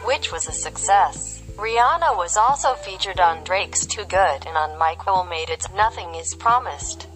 which 0.05 0.31
was 0.31 0.47
a 0.47 0.53
success. 0.53 1.42
Rihanna 1.57 2.16
was 2.16 2.37
also 2.37 2.75
featured 2.75 3.20
on 3.20 3.44
Drake's 3.44 3.87
Too 3.87 4.05
Good 4.05 4.47
and 4.47 4.57
on 4.57 4.79
Mike 4.79 5.07
Will 5.07 5.25
Made-It's 5.25 5.73
Nothing 5.73 6.14
Is 6.14 6.35
Promised. 6.35 7.07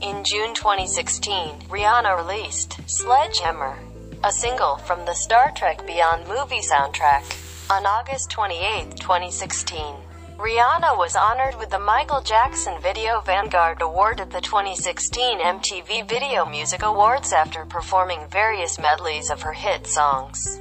In 0.00 0.24
June 0.24 0.54
2016, 0.54 1.68
Rihanna 1.68 2.16
released 2.16 2.78
Sledgehammer, 2.86 3.78
a 4.22 4.32
single 4.32 4.76
from 4.78 5.04
the 5.04 5.14
Star 5.14 5.52
Trek 5.54 5.86
Beyond 5.86 6.26
movie 6.26 6.60
soundtrack. 6.60 7.24
On 7.70 7.86
August 7.86 8.30
28, 8.30 8.96
2016, 8.96 9.94
Rihanna 10.38 10.98
was 10.98 11.14
honored 11.14 11.54
with 11.60 11.70
the 11.70 11.78
Michael 11.78 12.20
Jackson 12.20 12.80
Video 12.82 13.20
Vanguard 13.20 13.80
Award 13.80 14.20
at 14.20 14.32
the 14.32 14.40
2016 14.40 15.38
MTV 15.38 16.08
Video 16.08 16.44
Music 16.44 16.82
Awards 16.82 17.32
after 17.32 17.64
performing 17.64 18.26
various 18.30 18.76
medleys 18.76 19.30
of 19.30 19.42
her 19.42 19.52
hit 19.52 19.86
songs. 19.86 20.58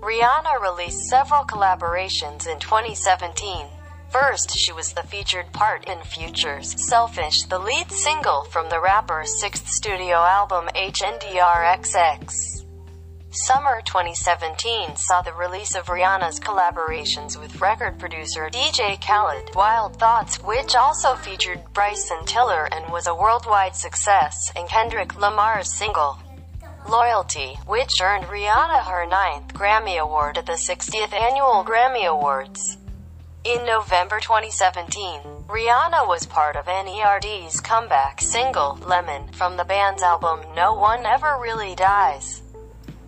Rihanna 0.00 0.60
released 0.62 1.08
several 1.08 1.42
collaborations 1.42 2.46
in 2.46 2.60
2017. 2.60 3.66
First, 4.10 4.56
she 4.56 4.72
was 4.72 4.92
the 4.92 5.02
featured 5.02 5.52
part 5.52 5.88
in 5.88 5.98
Future's 6.02 6.80
Selfish, 6.80 7.42
the 7.44 7.58
lead 7.58 7.90
single 7.90 8.44
from 8.44 8.68
the 8.68 8.80
rapper's 8.80 9.40
sixth 9.40 9.68
studio 9.68 10.18
album 10.18 10.68
HNDRXX. 10.76 12.59
Summer 13.32 13.80
2017 13.82 14.96
saw 14.96 15.22
the 15.22 15.32
release 15.32 15.76
of 15.76 15.86
Rihanna's 15.86 16.40
collaborations 16.40 17.38
with 17.38 17.60
record 17.60 17.96
producer 17.96 18.50
DJ 18.50 19.00
Khaled, 19.00 19.54
Wild 19.54 19.96
Thoughts, 19.96 20.42
which 20.42 20.74
also 20.74 21.14
featured 21.14 21.62
Bryson 21.72 22.24
Tiller 22.24 22.68
and 22.72 22.90
was 22.90 23.06
a 23.06 23.14
worldwide 23.14 23.76
success, 23.76 24.50
and 24.56 24.68
Kendrick 24.68 25.16
Lamar's 25.16 25.72
single, 25.72 26.18
Loyalty, 26.88 27.56
which 27.66 28.00
earned 28.00 28.24
Rihanna 28.24 28.82
her 28.82 29.06
ninth 29.06 29.54
Grammy 29.54 30.00
Award 30.00 30.36
at 30.36 30.46
the 30.46 30.54
60th 30.54 31.12
Annual 31.12 31.64
Grammy 31.64 32.06
Awards. 32.06 32.78
In 33.44 33.64
November 33.64 34.18
2017, 34.18 35.20
Rihanna 35.46 36.08
was 36.08 36.26
part 36.26 36.56
of 36.56 36.64
NERD's 36.64 37.60
comeback 37.60 38.20
single, 38.20 38.76
Lemon, 38.84 39.28
from 39.28 39.56
the 39.56 39.64
band's 39.64 40.02
album 40.02 40.40
No 40.56 40.74
One 40.74 41.06
Ever 41.06 41.38
Really 41.40 41.76
Dies. 41.76 42.42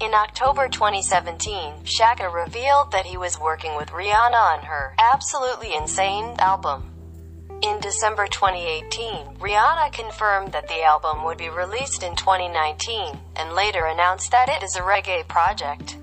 In 0.03 0.15
October 0.15 0.69
2017, 0.69 1.85
Shaka 1.85 2.29
revealed 2.29 2.91
that 2.91 3.07
he 3.07 3.17
was 3.17 3.38
working 3.38 3.77
with 3.77 3.91
Rihanna 3.91 4.35
on 4.35 4.65
her 4.65 4.97
Absolutely 4.99 5.77
Insane 5.77 6.35
album. 6.41 6.91
In 7.62 7.79
December 7.79 8.27
2018, 8.27 9.37
Rihanna 9.37 9.93
confirmed 9.93 10.51
that 10.51 10.67
the 10.67 10.83
album 10.83 11.23
would 11.23 11.38
be 11.38 11.51
released 11.51 12.03
in 12.03 12.17
2019, 12.17 13.17
and 13.37 13.53
later 13.53 13.87
announced 13.87 14.33
that 14.33 14.49
it 14.49 14.65
is 14.65 14.75
a 14.75 14.81
reggae 14.81 15.27
project. 15.29 15.99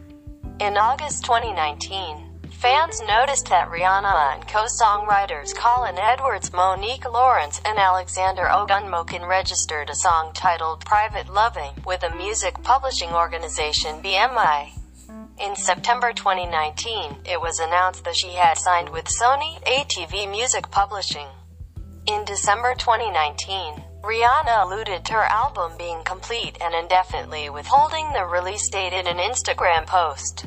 In 0.61 0.77
August 0.77 1.25
2019, 1.25 2.28
Fans 2.59 3.01
noticed 3.07 3.47
that 3.47 3.69
Rihanna 3.69 4.35
and 4.35 4.45
co-songwriters 4.45 5.55
Colin 5.55 5.97
Edwards, 5.97 6.51
Monique 6.51 7.09
Lawrence, 7.09 7.61
and 7.63 7.79
Alexander 7.79 8.49
Ogunmokin 8.51 9.25
registered 9.25 9.89
a 9.89 9.95
song 9.95 10.33
titled 10.33 10.83
Private 10.83 11.29
Loving 11.29 11.71
with 11.85 12.03
a 12.03 12.13
music 12.17 12.61
publishing 12.61 13.11
organization 13.11 14.03
BMI. 14.03 14.71
In 15.39 15.55
September 15.55 16.11
2019, 16.11 17.19
it 17.23 17.39
was 17.39 17.59
announced 17.59 18.03
that 18.03 18.17
she 18.17 18.31
had 18.31 18.57
signed 18.57 18.89
with 18.89 19.05
Sony 19.05 19.63
ATV 19.63 20.29
Music 20.29 20.69
Publishing. 20.69 21.27
In 22.07 22.25
December 22.25 22.75
2019, 22.75 23.81
Rihanna 24.03 24.65
alluded 24.65 25.05
to 25.05 25.13
her 25.13 25.31
album 25.31 25.77
being 25.77 26.03
complete 26.03 26.57
and 26.59 26.75
indefinitely 26.75 27.49
withholding 27.49 28.11
the 28.11 28.25
release 28.25 28.67
date 28.69 28.91
in 28.91 29.07
an 29.07 29.17
Instagram 29.17 29.87
post. 29.87 30.45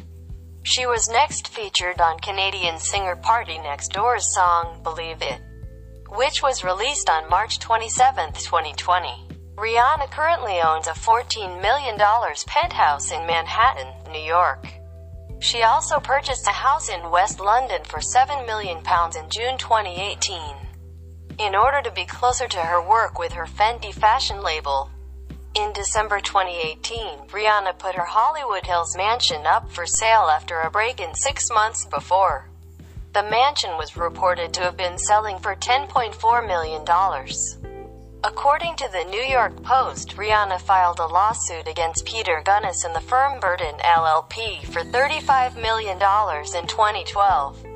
She 0.64 0.86
was 0.86 1.08
next 1.08 1.48
featured 1.48 2.00
on 2.00 2.20
Canadian 2.20 2.78
singer 2.78 3.16
PartyNextDoor's 3.16 4.32
song 4.32 4.80
Believe 4.84 5.20
It, 5.20 5.40
which 6.08 6.40
was 6.40 6.62
released 6.62 7.10
on 7.10 7.28
March 7.28 7.58
27, 7.58 8.32
2020. 8.34 9.28
Rihanna 9.56 10.08
currently 10.12 10.60
owns 10.60 10.86
a 10.86 10.92
$14 10.92 11.60
million 11.60 11.98
penthouse 12.46 13.10
in 13.10 13.26
Manhattan, 13.26 13.92
New 14.12 14.20
York. 14.20 14.68
She 15.40 15.62
also 15.62 15.98
purchased 15.98 16.46
a 16.46 16.52
house 16.52 16.88
in 16.88 17.10
West 17.10 17.40
London 17.40 17.82
for 17.84 17.98
£7 17.98 18.46
million 18.46 18.78
in 18.78 19.30
June 19.30 19.58
2018. 19.58 20.38
In 21.38 21.56
order 21.56 21.82
to 21.82 21.90
be 21.90 22.04
closer 22.04 22.46
to 22.46 22.58
her 22.58 22.80
work 22.80 23.18
with 23.18 23.32
her 23.32 23.46
Fenty 23.46 23.92
fashion 23.92 24.40
label, 24.40 24.91
in 25.54 25.72
December 25.72 26.20
2018, 26.20 27.28
Rihanna 27.28 27.78
put 27.78 27.94
her 27.94 28.04
Hollywood 28.04 28.64
Hills 28.64 28.96
mansion 28.96 29.46
up 29.46 29.70
for 29.70 29.86
sale 29.86 30.30
after 30.30 30.60
a 30.60 30.70
break-in 30.70 31.14
six 31.14 31.50
months 31.50 31.84
before. 31.84 32.48
The 33.12 33.22
mansion 33.22 33.76
was 33.76 33.96
reported 33.96 34.54
to 34.54 34.62
have 34.62 34.76
been 34.76 34.96
selling 34.96 35.38
for 35.38 35.54
$10.4 35.54 36.46
million. 36.46 36.82
According 38.24 38.76
to 38.76 38.88
the 38.92 39.04
New 39.10 39.20
York 39.20 39.62
Post, 39.62 40.16
Rihanna 40.16 40.60
filed 40.60 41.00
a 41.00 41.06
lawsuit 41.06 41.68
against 41.68 42.06
Peter 42.06 42.40
Gunnis 42.44 42.84
and 42.84 42.94
the 42.94 43.00
firm 43.00 43.40
Berdon 43.40 43.78
LLP 43.80 44.64
for 44.66 44.80
$35 44.80 45.60
million 45.60 45.96
in 45.96 46.66
2012 46.66 47.71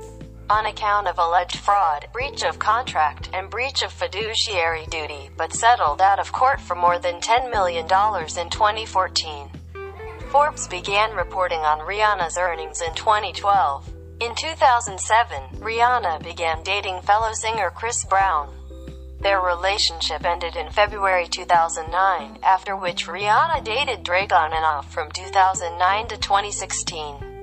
on 0.48 0.66
account 0.66 1.09
of 1.09 1.18
alleged 1.18 1.56
fraud, 1.56 2.06
breach 2.12 2.44
of 2.44 2.59
contract, 2.59 3.28
and 3.32 3.50
breach 3.50 3.82
of 3.82 3.92
fiduciary 3.92 4.87
duty, 4.87 5.30
but 5.37 5.52
settled 5.52 6.00
out 6.00 6.18
of 6.18 6.32
court 6.32 6.61
for 6.61 6.74
more 6.74 6.98
than 6.98 7.20
$10 7.20 7.50
million 7.50 7.85
in 7.85 8.50
2014. 8.50 9.50
Forbes 10.30 10.68
began 10.68 11.14
reporting 11.16 11.61
on 11.61 11.80
Rihanna's 11.80 12.37
earnings 12.38 12.80
in 12.80 12.94
2012. 12.94 13.88
In 14.20 14.35
2007, 14.35 15.42
Rihanna 15.61 16.22
began 16.22 16.62
dating 16.62 17.00
fellow 17.02 17.32
singer 17.32 17.70
Chris 17.70 18.04
Brown. 18.04 18.52
Their 19.20 19.40
relationship 19.40 20.24
ended 20.24 20.56
in 20.56 20.70
February 20.70 21.26
2009, 21.26 22.38
after 22.42 22.76
which 22.76 23.06
Rihanna 23.06 23.64
dated 23.64 24.04
Drake 24.04 24.32
on 24.32 24.52
and 24.52 24.64
off 24.64 24.92
from 24.92 25.11
2009 25.11 26.09
to 26.09 26.16
2016. 26.16 27.36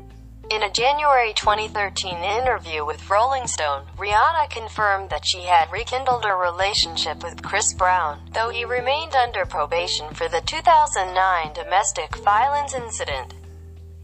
In 0.49 0.61
a 0.61 0.69
January 0.69 1.33
2013 1.33 2.17
interview 2.17 2.85
with 2.85 3.09
Rolling 3.09 3.47
Stone, 3.47 3.85
Rihanna 3.97 4.49
confirmed 4.49 5.09
that 5.09 5.25
she 5.25 5.43
had 5.43 5.71
rekindled 5.71 6.25
her 6.25 6.37
relationship 6.37 7.23
with 7.23 7.41
Chris 7.41 7.73
Brown, 7.73 8.19
though 8.33 8.49
he 8.49 8.65
remained 8.65 9.15
under 9.15 9.45
probation 9.45 10.13
for 10.13 10.27
the 10.27 10.41
2009 10.41 11.53
domestic 11.53 12.17
violence 12.17 12.73
incident. 12.73 13.33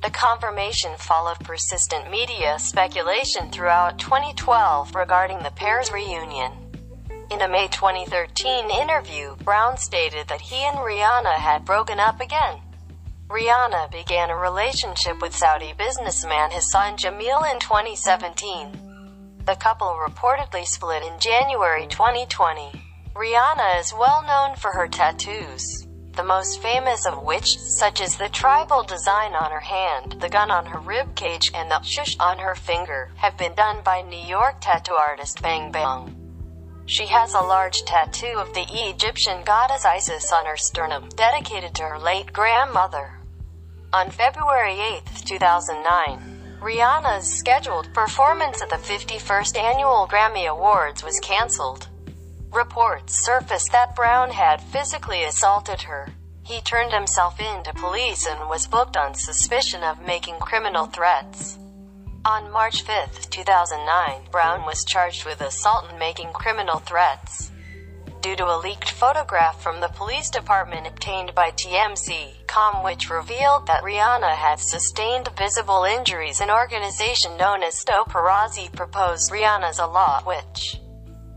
The 0.02 0.12
confirmation 0.12 0.96
followed 0.98 1.40
persistent 1.42 2.10
media 2.10 2.58
speculation 2.58 3.52
throughout 3.52 4.00
2012 4.00 4.96
regarding 4.96 5.40
the 5.40 5.52
pair's 5.52 5.92
reunion. 5.92 6.54
In 7.30 7.42
a 7.42 7.50
May 7.50 7.68
2013 7.68 8.72
interview, 8.72 9.36
Brown 9.44 9.78
stated 9.78 10.30
that 10.30 10.42
he 10.42 10.64
and 10.64 10.78
Rihanna 10.78 11.36
had 11.36 11.66
broken 11.66 12.00
up 12.00 12.22
again. 12.22 12.62
Rihanna 13.30 13.92
began 13.92 14.32
a 14.32 14.36
relationship 14.36 15.22
with 15.22 15.36
Saudi 15.36 15.72
businessman 15.78 16.50
Hassan 16.50 16.98
Jameel 16.98 17.54
in 17.54 17.60
2017. 17.60 18.72
The 19.46 19.56
couple 19.56 20.00
reportedly 20.04 20.66
split 20.66 21.04
in 21.04 21.20
January 21.20 21.86
2020. 21.86 22.72
Rihanna 23.14 23.80
is 23.80 23.94
well 23.94 24.24
known 24.24 24.56
for 24.56 24.72
her 24.72 24.88
tattoos, 24.88 25.86
the 26.16 26.24
most 26.24 26.60
famous 26.60 27.06
of 27.06 27.22
which, 27.22 27.60
such 27.60 28.02
as 28.02 28.16
the 28.18 28.30
tribal 28.30 28.82
design 28.82 29.36
on 29.36 29.52
her 29.52 29.60
hand, 29.60 30.20
the 30.20 30.30
gun 30.30 30.50
on 30.50 30.66
her 30.66 30.80
rib 30.80 31.14
cage, 31.14 31.52
and 31.54 31.70
the 31.70 31.84
shush 31.84 32.18
on 32.20 32.40
her 32.40 32.56
finger, 32.56 33.12
have 33.18 33.38
been 33.38 33.54
done 33.54 33.84
by 33.84 34.02
New 34.02 34.26
York 34.26 34.56
tattoo 34.60 34.96
artist 34.96 35.40
Bang 35.44 35.72
Bang. 35.72 36.16
She 36.88 37.06
has 37.06 37.36
a 37.36 37.42
large 37.42 37.84
tattoo 37.84 38.40
of 38.40 38.56
the 38.56 38.66
Egyptian 38.90 39.44
goddess 39.44 39.86
Isis 39.86 40.32
on 40.32 40.48
her 40.48 40.58
sternum, 40.58 41.10
dedicated 41.10 41.76
to 41.76 41.84
her 41.84 42.00
late 42.00 42.34
grandmother. 42.34 43.19
On 43.92 44.12
February 44.12 44.80
8, 44.80 45.02
2009, 45.26 46.60
Rihanna's 46.62 47.26
scheduled 47.28 47.92
performance 47.92 48.62
at 48.62 48.70
the 48.70 48.76
51st 48.76 49.58
Annual 49.58 50.08
Grammy 50.12 50.48
Awards 50.48 51.04
was 51.04 51.20
cancelled. 51.22 51.88
Reports 52.52 53.26
surfaced 53.26 53.72
that 53.72 53.96
Brown 53.96 54.30
had 54.30 54.62
physically 54.62 55.24
assaulted 55.24 55.82
her. 55.82 56.08
He 56.46 56.62
turned 56.62 56.94
himself 56.94 57.40
in 57.40 57.64
to 57.64 57.74
police 57.74 58.28
and 58.28 58.48
was 58.48 58.68
booked 58.68 58.96
on 58.96 59.16
suspicion 59.16 59.82
of 59.82 60.06
making 60.06 60.38
criminal 60.38 60.86
threats. 60.86 61.58
On 62.26 62.52
March 62.52 62.84
5, 62.84 63.32
2009, 63.32 64.22
Brown 64.30 64.68
was 64.68 64.86
charged 64.86 65.26
with 65.26 65.42
assault 65.42 65.86
and 65.90 65.98
making 65.98 66.32
criminal 66.34 66.78
threats 66.78 67.50
due 68.22 68.36
to 68.36 68.46
a 68.46 68.58
leaked 68.58 68.92
photograph 68.92 69.62
from 69.62 69.80
the 69.80 69.88
police 69.90 70.30
department 70.30 70.88
obtained 70.88 71.34
by 71.34 71.52
TMZ.com 71.52 72.84
which 72.84 73.10
revealed 73.10 73.68
that 73.68 73.84
Rihanna 73.84 74.36
had 74.36 74.60
sustained 74.60 75.30
visible 75.38 75.84
injuries 75.84 76.42
an 76.42 76.50
organization 76.50 77.38
known 77.38 77.64
as 77.64 77.78
Stop 77.78 78.10
Paparazzi 78.10 78.74
proposed 78.76 79.32
Rihanna's 79.32 79.80
a 79.80 79.88
law 79.88 80.22
which, 80.24 80.80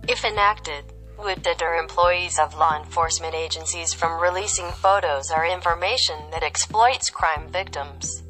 if 0.09 0.25
enacted, 0.25 0.85
would 1.19 1.43
deter 1.43 1.77
employees 1.77 2.39
of 2.39 2.57
law 2.57 2.77
enforcement 2.77 3.35
agencies 3.35 3.95
from 3.95 4.21
releasing 4.21 4.71
photos 4.73 5.31
or 5.31 5.47
information 5.47 6.17
that 6.33 6.43
exploits 6.43 7.11
crime 7.11 7.49
victims. 7.49 8.23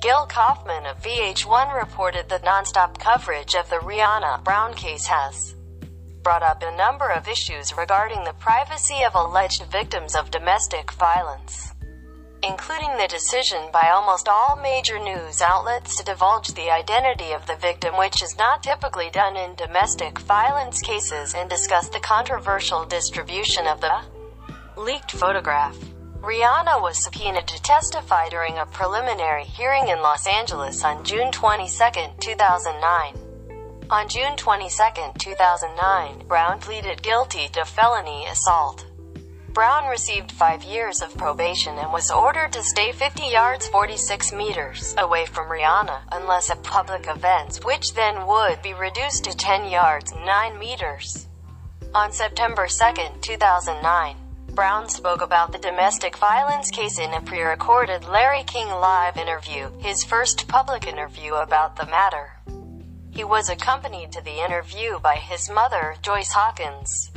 Gil 0.00 0.26
Kaufman 0.26 0.84
of 0.86 1.00
VH1 1.00 1.74
reported 1.74 2.28
that 2.28 2.44
nonstop 2.44 2.98
coverage 2.98 3.54
of 3.54 3.70
the 3.70 3.76
Rihanna 3.76 4.44
Brown 4.44 4.74
case 4.74 5.06
has 5.06 5.53
brought 6.24 6.42
up 6.42 6.62
a 6.62 6.76
number 6.76 7.08
of 7.08 7.28
issues 7.28 7.76
regarding 7.76 8.24
the 8.24 8.32
privacy 8.40 9.04
of 9.04 9.14
alleged 9.14 9.62
victims 9.70 10.16
of 10.16 10.30
domestic 10.30 10.90
violence, 10.92 11.74
including 12.42 12.96
the 12.96 13.06
decision 13.08 13.60
by 13.70 13.90
almost 13.92 14.26
all 14.26 14.56
major 14.56 14.98
news 14.98 15.42
outlets 15.42 15.96
to 15.96 16.04
divulge 16.04 16.48
the 16.54 16.70
identity 16.70 17.32
of 17.32 17.46
the 17.46 17.56
victim, 17.56 17.96
which 17.98 18.22
is 18.22 18.38
not 18.38 18.62
typically 18.62 19.10
done 19.10 19.36
in 19.36 19.54
domestic 19.54 20.18
violence 20.20 20.80
cases, 20.80 21.34
and 21.34 21.50
discuss 21.50 21.90
the 21.90 22.00
controversial 22.00 22.86
distribution 22.86 23.66
of 23.66 23.82
the 23.82 24.00
leaked 24.76 25.12
photograph. 25.12 25.76
Rihanna 26.22 26.80
was 26.80 27.04
subpoenaed 27.04 27.46
to 27.48 27.62
testify 27.62 28.30
during 28.30 28.56
a 28.56 28.64
preliminary 28.64 29.44
hearing 29.44 29.88
in 29.88 30.00
Los 30.00 30.26
Angeles 30.26 30.82
on 30.82 31.04
June 31.04 31.30
22, 31.30 31.76
2009. 32.18 33.23
On 33.90 34.08
June 34.08 34.34
22, 34.34 34.72
2009, 35.18 36.26
Brown 36.26 36.58
pleaded 36.58 37.02
guilty 37.02 37.48
to 37.48 37.66
felony 37.66 38.24
assault. 38.26 38.86
Brown 39.52 39.88
received 39.88 40.32
five 40.32 40.64
years 40.64 41.02
of 41.02 41.14
probation 41.18 41.76
and 41.76 41.92
was 41.92 42.10
ordered 42.10 42.50
to 42.54 42.62
stay 42.62 42.92
50 42.92 43.26
yards 43.26 43.68
46 43.68 44.32
meters 44.32 44.94
away 44.96 45.26
from 45.26 45.50
Rihanna, 45.50 46.00
unless 46.12 46.50
at 46.50 46.62
public 46.62 47.06
events, 47.08 47.62
which 47.62 47.92
then 47.92 48.26
would 48.26 48.62
be 48.62 48.72
reduced 48.72 49.24
to 49.24 49.36
10 49.36 49.70
yards 49.70 50.14
9 50.14 50.58
meters. 50.58 51.26
On 51.94 52.10
September 52.10 52.66
2, 52.66 53.20
2009, 53.20 54.16
Brown 54.54 54.88
spoke 54.88 55.20
about 55.20 55.52
the 55.52 55.58
domestic 55.58 56.16
violence 56.16 56.70
case 56.70 56.98
in 56.98 57.12
a 57.12 57.20
pre-recorded 57.20 58.06
Larry 58.06 58.44
King 58.44 58.68
Live 58.68 59.18
interview, 59.18 59.70
his 59.78 60.02
first 60.02 60.48
public 60.48 60.86
interview 60.86 61.34
about 61.34 61.76
the 61.76 61.86
matter. 61.86 62.32
He 63.14 63.22
was 63.22 63.48
accompanied 63.48 64.10
to 64.12 64.20
the 64.20 64.44
interview 64.44 64.98
by 64.98 65.14
his 65.14 65.48
mother, 65.48 65.94
Joyce 66.02 66.32
Hawkins, 66.32 67.12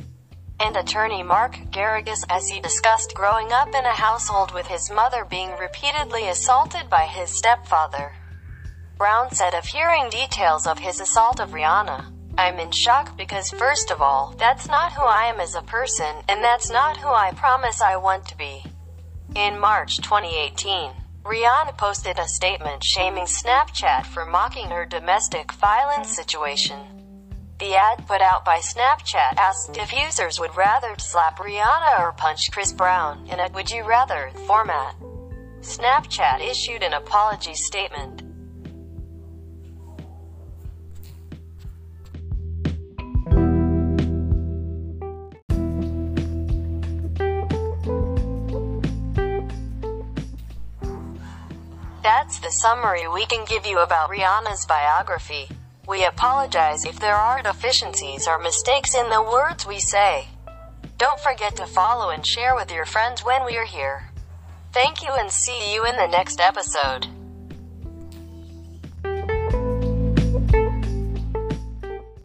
and 0.60 0.77
attorney 0.77 1.23
Mark 1.23 1.57
Geragos 1.71 2.23
as 2.29 2.49
he 2.49 2.60
discussed 2.60 3.15
growing 3.15 3.51
up 3.51 3.69
in 3.69 3.83
a 3.83 3.93
household 3.93 4.53
with 4.53 4.67
his 4.67 4.91
mother 4.91 5.25
being 5.25 5.49
repeatedly 5.60 6.29
assaulted 6.29 6.88
by 6.88 7.05
his 7.05 7.31
stepfather. 7.31 8.13
Brown 8.95 9.31
said 9.31 9.55
of 9.55 9.65
hearing 9.65 10.12
details 10.12 10.67
of 10.67 10.77
his 10.77 10.99
assault 10.99 11.39
of 11.39 11.49
Rihanna, 11.49 12.13
I'm 12.38 12.60
in 12.60 12.69
shock 12.69 13.17
because 13.17 13.49
first 13.49 13.89
of 13.89 13.99
all, 13.99 14.36
that's 14.38 14.67
not 14.67 14.93
who 14.93 15.03
I 15.03 15.25
am 15.25 15.39
as 15.39 15.55
a 15.55 15.63
person, 15.63 16.17
and 16.29 16.43
that's 16.43 16.69
not 16.69 16.97
who 16.97 17.10
I 17.10 17.31
promise 17.31 17.81
I 17.81 17.95
want 17.95 18.27
to 18.27 18.38
be. 18.38 18.63
In 19.33 19.60
March 19.60 19.97
2018, 19.97 20.91
Rihanna 21.27 21.75
posted 21.75 22.17
a 22.19 22.25
statement 22.25 22.81
shaming 22.81 23.25
Snapchat 23.25 24.05
for 24.05 24.25
mocking 24.25 24.69
her 24.69 24.85
domestic 24.85 25.51
violence 25.51 26.15
situation. 26.15 26.79
The 27.59 27.75
ad 27.75 28.07
put 28.07 28.21
out 28.21 28.45
by 28.45 28.59
Snapchat 28.59 29.35
asked 29.35 29.75
if 29.75 29.91
users 29.91 30.39
would 30.39 30.55
rather 30.55 30.95
slap 30.99 31.37
Rihanna 31.37 31.99
or 31.99 32.13
punch 32.13 32.49
Chris 32.53 32.71
Brown 32.71 33.27
in 33.27 33.41
a 33.41 33.49
would 33.53 33.69
you 33.69 33.83
rather 33.83 34.31
format. 34.45 34.95
Snapchat 35.59 36.39
issued 36.39 36.81
an 36.81 36.93
apology 36.93 37.55
statement. 37.55 38.26
That's 52.07 52.39
the 52.39 52.51
summary 52.51 53.05
we 53.05 53.25
can 53.25 53.43
give 53.43 53.65
you 53.65 53.79
about 53.79 54.09
Rihanna's 54.09 54.65
biography. 54.65 55.49
We 55.89 56.05
apologize 56.05 56.85
if 56.85 57.01
there 57.01 57.17
are 57.17 57.41
deficiencies 57.41 58.29
or 58.29 58.39
mistakes 58.39 58.95
in 58.95 59.09
the 59.09 59.21
words 59.21 59.67
we 59.67 59.81
say. 59.81 60.29
Don't 60.97 61.19
forget 61.19 61.57
to 61.57 61.65
follow 61.65 62.11
and 62.11 62.25
share 62.25 62.55
with 62.55 62.71
your 62.71 62.85
friends 62.85 63.25
when 63.25 63.43
we're 63.43 63.65
here. 63.65 64.09
Thank 64.71 65.03
you 65.03 65.09
and 65.11 65.29
see 65.29 65.73
you 65.73 65.85
in 65.85 65.97
the 65.97 66.07
next 66.07 66.39
episode. 66.39 67.07